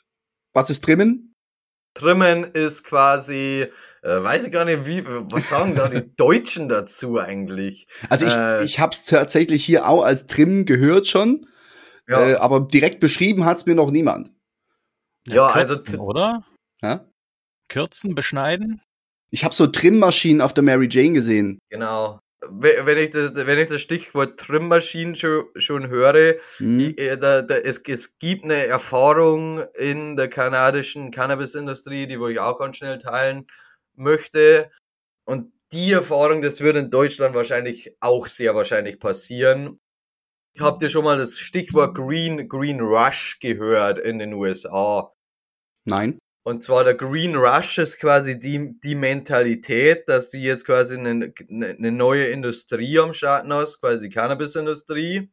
Was 0.54 0.70
ist 0.70 0.84
Trimmen? 0.84 1.36
Trimmen 1.94 2.44
ist 2.44 2.84
quasi, 2.84 3.66
äh, 4.04 4.24
weiß 4.24 4.46
ich 4.46 4.52
gar 4.52 4.66
nicht, 4.66 4.86
wie, 4.86 5.06
was 5.06 5.50
sagen 5.50 5.76
da 5.76 5.88
die 5.88 6.16
Deutschen 6.16 6.70
dazu 6.70 7.18
eigentlich? 7.18 7.88
Also 8.10 8.26
ich, 8.26 8.34
äh, 8.34 8.64
ich 8.64 8.80
habe 8.80 8.94
es 8.94 9.06
tatsächlich 9.06 9.64
hier 9.64 9.88
auch 9.88 10.04
als 10.04 10.28
Trimmen 10.28 10.66
gehört 10.66 11.08
schon, 11.08 11.48
ja. 12.08 12.30
äh, 12.30 12.36
aber 12.36 12.62
direkt 12.62 13.00
beschrieben 13.00 13.46
hat's 13.46 13.66
mir 13.66 13.76
noch 13.76 13.92
niemand. 13.92 14.30
Ja, 15.28 15.36
ja 15.36 15.48
also 15.48 15.76
kürzen, 15.76 15.94
also 15.94 16.04
oder? 16.04 16.46
Ja? 16.82 17.06
Kürzen, 17.70 18.16
beschneiden? 18.16 18.82
Ich 19.32 19.44
habe 19.44 19.54
so 19.54 19.68
Trimmaschinen 19.68 20.42
auf 20.42 20.54
der 20.54 20.64
Mary 20.64 20.88
Jane 20.90 21.14
gesehen. 21.14 21.60
Genau. 21.70 22.20
Wenn 22.42 22.98
ich 22.98 23.10
das, 23.10 23.36
wenn 23.36 23.60
ich 23.60 23.68
das 23.68 23.82
Stichwort 23.82 24.40
Trimmaschinen 24.40 25.16
schon, 25.16 25.46
schon 25.56 25.90
höre, 25.90 26.36
Hm. 26.58 26.80
ich, 26.80 26.98
äh, 26.98 27.18
da, 27.18 27.42
da, 27.42 27.56
es, 27.56 27.80
es 27.86 28.18
gibt 28.18 28.46
eine 28.46 28.66
Erfahrung 28.66 29.64
in 29.76 30.16
der 30.16 30.30
kanadischen 30.30 31.12
Cannabisindustrie, 31.12 32.08
die 32.08 32.20
wo 32.20 32.28
ich 32.28 32.40
auch 32.40 32.58
ganz 32.58 32.78
schnell 32.78 32.98
teilen 33.00 33.46
möchte. 33.96 34.72
Und 35.26 35.52
die 35.74 35.92
Erfahrung, 35.92 36.42
das 36.42 36.62
wird 36.62 36.78
in 36.78 36.90
Deutschland 36.90 37.36
wahrscheinlich 37.36 37.96
auch 38.00 38.28
sehr 38.28 38.56
wahrscheinlich 38.56 39.00
passieren. 39.00 39.80
Habt 40.58 40.82
ihr 40.82 40.90
schon 40.90 41.04
mal 41.04 41.18
das 41.18 41.38
Stichwort 41.40 41.96
Green, 41.96 42.48
Green 42.48 42.80
Rush 42.80 43.38
gehört 43.40 44.00
in 44.00 44.18
den 44.18 44.34
USA? 44.34 45.14
Nein. 45.86 46.20
Und 46.50 46.64
zwar 46.64 46.84
der 46.84 46.96
Green 46.96 47.36
Rush 47.36 47.78
ist 47.78 48.00
quasi 48.00 48.40
die, 48.40 48.74
die 48.84 48.96
Mentalität, 48.96 50.10
dass 50.10 50.32
du 50.32 50.40
jetzt 50.40 50.66
quasi 50.66 50.98
eine, 50.98 51.32
eine 51.48 51.92
neue 51.92 52.26
Industrie 52.26 52.98
am 52.98 53.14
Starten 53.14 53.54
hast, 53.54 53.80
quasi 53.80 54.10
die 54.10 54.16
Cannabisindustrie. 54.16 55.30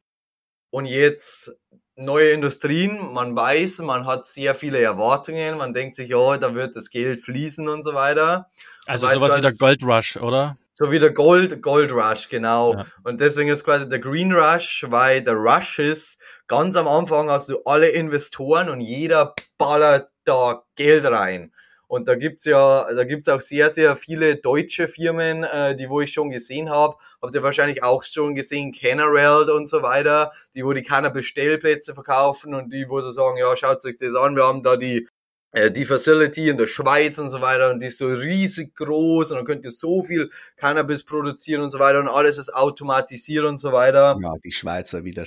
Und 0.68 0.84
jetzt 0.84 1.56
neue 1.96 2.32
Industrien, 2.32 3.14
man 3.14 3.34
weiß, 3.34 3.78
man 3.78 4.04
hat 4.04 4.26
sehr 4.26 4.54
viele 4.54 4.78
Erwartungen, 4.78 5.56
man 5.56 5.72
denkt 5.72 5.96
sich, 5.96 6.10
ja, 6.10 6.36
da 6.36 6.54
wird 6.54 6.76
das 6.76 6.90
Geld 6.90 7.22
fließen 7.22 7.66
und 7.66 7.82
so 7.82 7.94
weiter. 7.94 8.50
Also 8.84 9.06
sowas 9.06 9.38
wie 9.38 9.40
der 9.40 9.52
quasi- 9.52 9.58
Gold 9.58 9.84
Rush, 9.84 10.16
oder? 10.18 10.58
So 10.70 10.90
wie 10.90 10.98
der 10.98 11.12
Gold, 11.12 11.62
Gold 11.62 11.92
Rush, 11.92 12.28
genau. 12.28 12.74
Ja. 12.74 12.86
Und 13.04 13.22
deswegen 13.22 13.48
ist 13.48 13.64
quasi 13.64 13.88
der 13.88 14.00
Green 14.00 14.34
Rush, 14.34 14.84
weil 14.90 15.22
der 15.22 15.36
Rush 15.36 15.78
ist, 15.78 16.18
ganz 16.46 16.76
am 16.76 16.86
Anfang 16.86 17.30
hast 17.30 17.48
du 17.48 17.62
alle 17.64 17.88
Investoren 17.88 18.68
und 18.68 18.82
jeder 18.82 19.34
ballert 19.56 20.10
da 20.26 20.64
Geld 20.74 21.04
rein. 21.04 21.52
Und 21.88 22.08
da 22.08 22.16
gibt's 22.16 22.44
ja, 22.44 22.92
da 22.92 23.04
gibt's 23.04 23.28
auch 23.28 23.40
sehr, 23.40 23.70
sehr 23.70 23.94
viele 23.94 24.36
deutsche 24.36 24.88
Firmen, 24.88 25.44
äh, 25.44 25.76
die 25.76 25.88
wo 25.88 26.00
ich 26.00 26.12
schon 26.12 26.30
gesehen 26.30 26.68
habe. 26.68 26.96
Habt 27.22 27.34
ihr 27.34 27.42
wahrscheinlich 27.44 27.82
auch 27.82 28.02
schon 28.02 28.34
gesehen, 28.34 28.72
Canareld 28.72 29.48
und 29.50 29.68
so 29.68 29.82
weiter, 29.82 30.32
die 30.54 30.64
wo 30.64 30.72
die 30.72 30.82
Cannabis-Stellplätze 30.82 31.94
verkaufen 31.94 32.54
und 32.54 32.72
die 32.72 32.88
wo 32.88 33.00
so 33.00 33.12
sagen, 33.12 33.36
ja, 33.36 33.56
schaut 33.56 33.84
euch 33.84 33.96
das 33.98 34.16
an, 34.16 34.34
wir 34.34 34.44
haben 34.44 34.62
da 34.62 34.76
die 34.76 35.08
äh, 35.52 35.70
die 35.70 35.84
Facility 35.84 36.48
in 36.48 36.56
der 36.56 36.66
Schweiz 36.66 37.18
und 37.18 37.30
so 37.30 37.40
weiter 37.40 37.70
und 37.70 37.80
die 37.80 37.86
ist 37.86 37.98
so 37.98 38.08
riesig 38.08 38.74
groß 38.74 39.30
und 39.30 39.36
dann 39.38 39.46
könnt 39.46 39.64
ihr 39.64 39.70
so 39.70 40.02
viel 40.02 40.28
Cannabis 40.56 41.04
produzieren 41.04 41.62
und 41.62 41.70
so 41.70 41.78
weiter 41.78 42.00
und 42.00 42.08
alles 42.08 42.36
ist 42.36 42.52
automatisiert 42.52 43.44
und 43.44 43.58
so 43.58 43.70
weiter. 43.70 44.18
Ja, 44.20 44.32
die 44.44 44.52
Schweizer 44.52 45.04
wieder. 45.04 45.24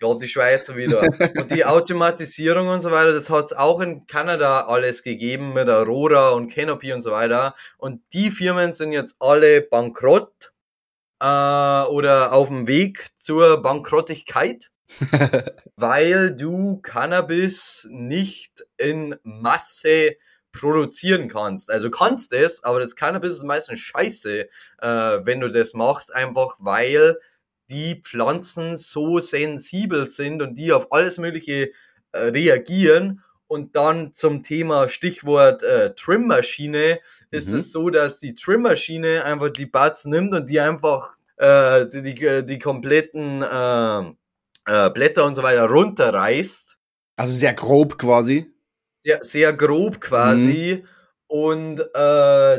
Ja, 0.00 0.14
die 0.14 0.28
Schweizer 0.28 0.76
wieder. 0.76 1.00
Und 1.40 1.50
die 1.50 1.64
Automatisierung 1.64 2.68
und 2.68 2.80
so 2.80 2.92
weiter, 2.92 3.12
das 3.12 3.30
hat's 3.30 3.52
auch 3.52 3.80
in 3.80 4.06
Kanada 4.06 4.66
alles 4.66 5.02
gegeben 5.02 5.54
mit 5.54 5.68
Aurora 5.68 6.30
und 6.30 6.52
Canopy 6.52 6.92
und 6.92 7.02
so 7.02 7.10
weiter. 7.10 7.56
Und 7.78 8.00
die 8.12 8.30
Firmen 8.30 8.74
sind 8.74 8.92
jetzt 8.92 9.16
alle 9.18 9.60
bankrott 9.60 10.52
äh, 11.20 11.24
oder 11.24 12.32
auf 12.32 12.46
dem 12.46 12.68
Weg 12.68 13.08
zur 13.16 13.60
Bankrottigkeit, 13.60 14.70
weil 15.76 16.36
du 16.36 16.80
Cannabis 16.80 17.88
nicht 17.90 18.64
in 18.76 19.16
Masse 19.24 20.16
produzieren 20.52 21.28
kannst. 21.28 21.70
Also 21.70 21.90
kannst 21.90 22.32
es, 22.32 22.62
aber 22.62 22.78
das 22.78 22.94
Cannabis 22.94 23.34
ist 23.34 23.44
meistens 23.44 23.80
scheiße, 23.80 24.42
äh, 24.42 24.48
wenn 25.24 25.40
du 25.40 25.48
das 25.48 25.74
machst, 25.74 26.14
einfach 26.14 26.56
weil 26.60 27.18
die 27.70 28.00
Pflanzen 28.02 28.76
so 28.76 29.20
sensibel 29.20 30.08
sind 30.08 30.42
und 30.42 30.54
die 30.56 30.72
auf 30.72 30.92
alles 30.92 31.18
Mögliche 31.18 31.72
äh, 32.12 32.18
reagieren. 32.18 33.22
Und 33.46 33.76
dann 33.76 34.12
zum 34.12 34.42
Thema 34.42 34.88
Stichwort 34.90 35.62
äh, 35.62 35.94
Trimmaschine 35.94 37.00
ist 37.30 37.50
Mhm. 37.50 37.58
es 37.58 37.72
so, 37.72 37.88
dass 37.90 38.20
die 38.20 38.34
Trimmaschine 38.34 39.24
einfach 39.24 39.50
die 39.50 39.66
Buds 39.66 40.04
nimmt 40.04 40.34
und 40.34 40.48
die 40.50 40.60
einfach 40.60 41.16
äh, 41.38 41.86
die, 41.86 42.02
die, 42.02 42.44
die 42.46 42.58
kompletten 42.58 43.42
äh, 43.42 44.00
äh, 44.66 44.90
Blätter 44.90 45.24
und 45.24 45.34
so 45.34 45.42
weiter 45.42 45.64
runterreißt 45.66 46.78
Also 47.16 47.34
sehr 47.36 47.52
grob 47.54 47.98
quasi. 47.98 48.50
sehr, 49.04 49.22
sehr 49.22 49.52
grob 49.52 50.00
quasi 50.00 50.84
und 51.26 51.80
äh, 51.80 51.84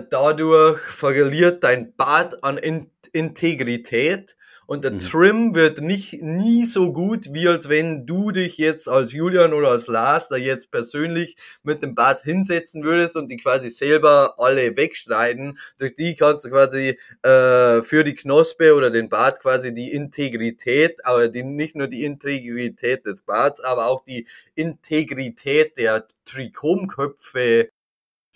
dadurch 0.10 0.80
verliert 0.80 1.64
dein 1.64 1.96
Bad 1.96 2.44
an 2.44 2.58
In 2.58 2.92
Integrität 3.12 4.36
und 4.70 4.84
der 4.84 4.92
Mhm. 4.92 5.00
Trim 5.00 5.56
wird 5.56 5.82
nicht 5.82 6.22
nie 6.22 6.64
so 6.64 6.94
gut, 6.94 7.34
wie 7.34 7.48
als 7.48 7.70
wenn 7.70 8.06
du 8.06 8.30
dich 8.30 8.60
jetzt 8.60 8.88
als 8.88 9.12
Julian 9.14 9.52
oder 9.54 9.70
als 9.72 9.88
Lars 9.88 10.28
da 10.30 10.36
jetzt 10.36 10.70
persönlich 10.70 11.38
mit 11.64 11.82
dem 11.82 11.96
Bad 11.96 12.22
hinsetzen 12.22 12.84
würdest 12.84 13.18
und 13.18 13.30
die 13.30 13.38
quasi 13.38 13.72
selber 13.72 14.36
alle 14.38 14.78
wegschneiden. 14.78 15.58
Durch 15.80 15.96
die 15.96 16.14
kannst 16.14 16.46
du 16.46 16.52
quasi 16.52 17.00
äh, 17.24 17.82
für 17.82 18.04
die 18.04 18.14
Knospe 18.14 18.76
oder 18.76 18.92
den 18.92 19.10
Bart 19.10 19.40
quasi 19.40 19.74
die 19.74 19.92
Integrität, 19.92 21.04
aber 21.04 21.30
die, 21.30 21.42
nicht 21.44 21.76
nur 21.76 21.88
die 21.88 22.04
Integrität 22.04 23.08
des 23.08 23.22
Barts, 23.22 23.62
aber 23.62 23.88
auch 23.88 24.06
die 24.06 24.28
Integrität 24.54 25.80
der 25.80 26.08
Trichomköpfe 26.26 27.72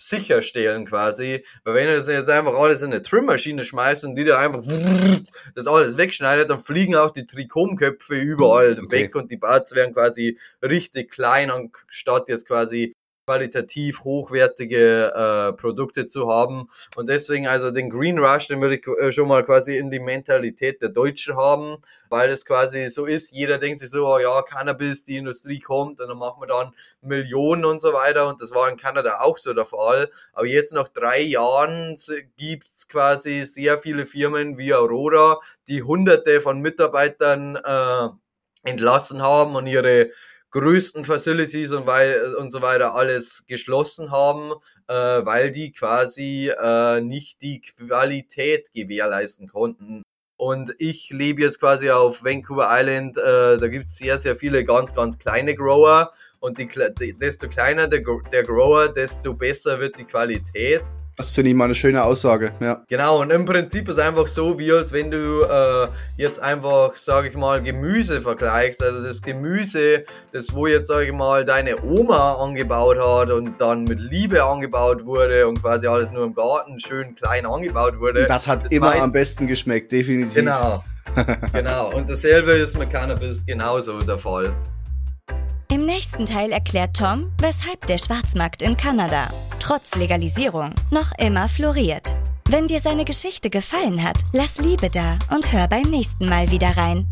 sicherstellen 0.08 0.84
quasi, 0.86 1.44
weil 1.64 1.74
wenn 1.74 1.86
du 1.88 1.96
das 1.96 2.08
jetzt 2.08 2.28
einfach 2.28 2.54
alles 2.54 2.82
in 2.82 2.92
eine 2.92 3.02
Trimmaschine 3.02 3.64
schmeißt 3.64 4.04
und 4.04 4.14
die 4.14 4.24
da 4.24 4.38
einfach 4.38 4.62
das 5.54 5.66
alles 5.66 5.96
wegschneidet, 5.96 6.50
dann 6.50 6.58
fliegen 6.58 6.96
auch 6.96 7.10
die 7.10 7.26
Trichomköpfe 7.26 8.14
überall 8.14 8.78
Okay. 8.78 8.90
weg 8.90 9.14
und 9.16 9.30
die 9.30 9.36
Barts 9.36 9.74
werden 9.74 9.94
quasi 9.94 10.38
richtig 10.62 11.10
klein 11.10 11.50
anstatt 11.50 12.28
jetzt 12.28 12.46
quasi 12.46 12.94
qualitativ 13.26 14.04
hochwertige 14.04 15.12
äh, 15.14 15.52
Produkte 15.54 16.06
zu 16.06 16.30
haben. 16.30 16.68
Und 16.96 17.08
deswegen 17.08 17.46
also 17.46 17.70
den 17.70 17.90
Green 17.90 18.18
Rush, 18.18 18.48
den 18.48 18.60
würde 18.60 18.76
ich 18.76 18.86
äh, 18.86 19.12
schon 19.12 19.28
mal 19.28 19.44
quasi 19.44 19.76
in 19.76 19.90
die 19.90 20.00
Mentalität 20.00 20.82
der 20.82 20.90
Deutschen 20.90 21.36
haben, 21.36 21.78
weil 22.08 22.30
es 22.30 22.44
quasi 22.44 22.88
so 22.88 23.06
ist, 23.06 23.32
jeder 23.32 23.58
denkt 23.58 23.80
sich 23.80 23.90
so, 23.90 24.06
oh 24.06 24.18
ja, 24.18 24.42
Cannabis, 24.42 25.04
die 25.04 25.16
Industrie 25.16 25.58
kommt 25.58 26.00
und 26.00 26.08
dann 26.08 26.18
machen 26.18 26.40
wir 26.42 26.46
dann 26.46 26.74
Millionen 27.00 27.64
und 27.64 27.80
so 27.80 27.92
weiter. 27.92 28.28
Und 28.28 28.42
das 28.42 28.52
war 28.52 28.68
in 28.68 28.76
Kanada 28.76 29.20
auch 29.20 29.38
so 29.38 29.54
der 29.54 29.66
Fall, 29.66 30.10
aber 30.32 30.46
jetzt 30.46 30.72
nach 30.72 30.88
drei 30.88 31.20
Jahren 31.20 31.96
gibt's 32.36 32.88
quasi 32.88 33.44
sehr 33.46 33.78
viele 33.78 34.06
Firmen 34.06 34.58
wie 34.58 34.74
Aurora, 34.74 35.40
die 35.68 35.82
hunderte 35.82 36.40
von 36.40 36.60
Mitarbeitern 36.60 37.56
äh, 37.56 38.08
entlassen 38.64 39.22
haben 39.22 39.56
und 39.56 39.66
ihre 39.66 40.10
größten 40.54 41.04
Facilities 41.04 41.72
und, 41.72 41.84
weil, 41.88 42.36
und 42.36 42.52
so 42.52 42.62
weiter 42.62 42.94
alles 42.94 43.44
geschlossen 43.48 44.12
haben, 44.12 44.52
äh, 44.86 44.94
weil 44.94 45.50
die 45.50 45.72
quasi 45.72 46.48
äh, 46.48 47.00
nicht 47.00 47.42
die 47.42 47.60
Qualität 47.60 48.72
gewährleisten 48.72 49.48
konnten. 49.48 50.02
Und 50.36 50.72
ich 50.78 51.10
lebe 51.10 51.42
jetzt 51.42 51.58
quasi 51.58 51.90
auf 51.90 52.22
Vancouver 52.22 52.68
Island, 52.70 53.18
äh, 53.18 53.58
da 53.58 53.66
gibt's 53.66 53.96
sehr, 53.96 54.18
sehr 54.18 54.36
viele 54.36 54.64
ganz, 54.64 54.94
ganz 54.94 55.18
kleine 55.18 55.56
Grower 55.56 56.12
und 56.38 56.56
die, 56.58 56.68
desto 57.18 57.48
kleiner 57.48 57.88
der, 57.88 58.02
der 58.30 58.44
Grower, 58.44 58.88
desto 58.88 59.34
besser 59.34 59.80
wird 59.80 59.98
die 59.98 60.04
Qualität. 60.04 60.82
Das 61.16 61.30
finde 61.30 61.50
ich 61.50 61.56
mal 61.56 61.66
eine 61.66 61.76
schöne 61.76 62.02
Aussage, 62.02 62.52
ja. 62.60 62.82
Genau, 62.88 63.20
und 63.20 63.30
im 63.30 63.44
Prinzip 63.44 63.88
ist 63.88 64.00
einfach 64.00 64.26
so, 64.26 64.58
wie 64.58 64.72
als 64.72 64.90
wenn 64.90 65.12
du 65.12 65.42
äh, 65.42 65.88
jetzt 66.16 66.40
einfach, 66.42 66.96
sage 66.96 67.28
ich 67.28 67.36
mal, 67.36 67.62
Gemüse 67.62 68.20
vergleichst. 68.20 68.82
Also 68.82 69.00
das 69.00 69.22
Gemüse, 69.22 70.04
das 70.32 70.52
wo 70.52 70.66
jetzt, 70.66 70.88
sage 70.88 71.06
ich 71.06 71.12
mal, 71.12 71.44
deine 71.44 71.80
Oma 71.84 72.34
angebaut 72.42 72.98
hat 72.98 73.30
und 73.30 73.60
dann 73.60 73.84
mit 73.84 74.00
Liebe 74.00 74.42
angebaut 74.42 75.04
wurde 75.06 75.46
und 75.46 75.62
quasi 75.62 75.86
alles 75.86 76.10
nur 76.10 76.24
im 76.24 76.34
Garten 76.34 76.80
schön 76.80 77.14
klein 77.14 77.46
angebaut 77.46 78.00
wurde. 78.00 78.26
Das 78.26 78.48
hat 78.48 78.64
das 78.64 78.72
immer 78.72 78.92
weiß- 78.92 79.00
am 79.02 79.12
besten 79.12 79.46
geschmeckt, 79.46 79.92
definitiv. 79.92 80.34
Genau, 80.34 80.82
genau. 81.52 81.94
Und 81.94 82.10
dasselbe 82.10 82.52
ist 82.54 82.76
mit 82.76 82.90
Cannabis 82.90 83.46
genauso 83.46 84.00
der 84.00 84.18
Fall. 84.18 84.52
Im 85.68 85.86
nächsten 85.86 86.26
Teil 86.26 86.52
erklärt 86.52 86.96
Tom, 86.96 87.32
weshalb 87.38 87.86
der 87.86 87.98
Schwarzmarkt 87.98 88.62
in 88.62 88.76
Kanada, 88.76 89.28
trotz 89.60 89.94
Legalisierung, 89.94 90.74
noch 90.90 91.12
immer 91.18 91.48
floriert. 91.48 92.14
Wenn 92.48 92.66
dir 92.66 92.78
seine 92.78 93.04
Geschichte 93.04 93.50
gefallen 93.50 94.02
hat, 94.02 94.18
lass 94.32 94.58
Liebe 94.58 94.90
da 94.90 95.18
und 95.34 95.52
hör 95.52 95.66
beim 95.66 95.90
nächsten 95.90 96.28
Mal 96.28 96.50
wieder 96.50 96.76
rein. 96.76 97.08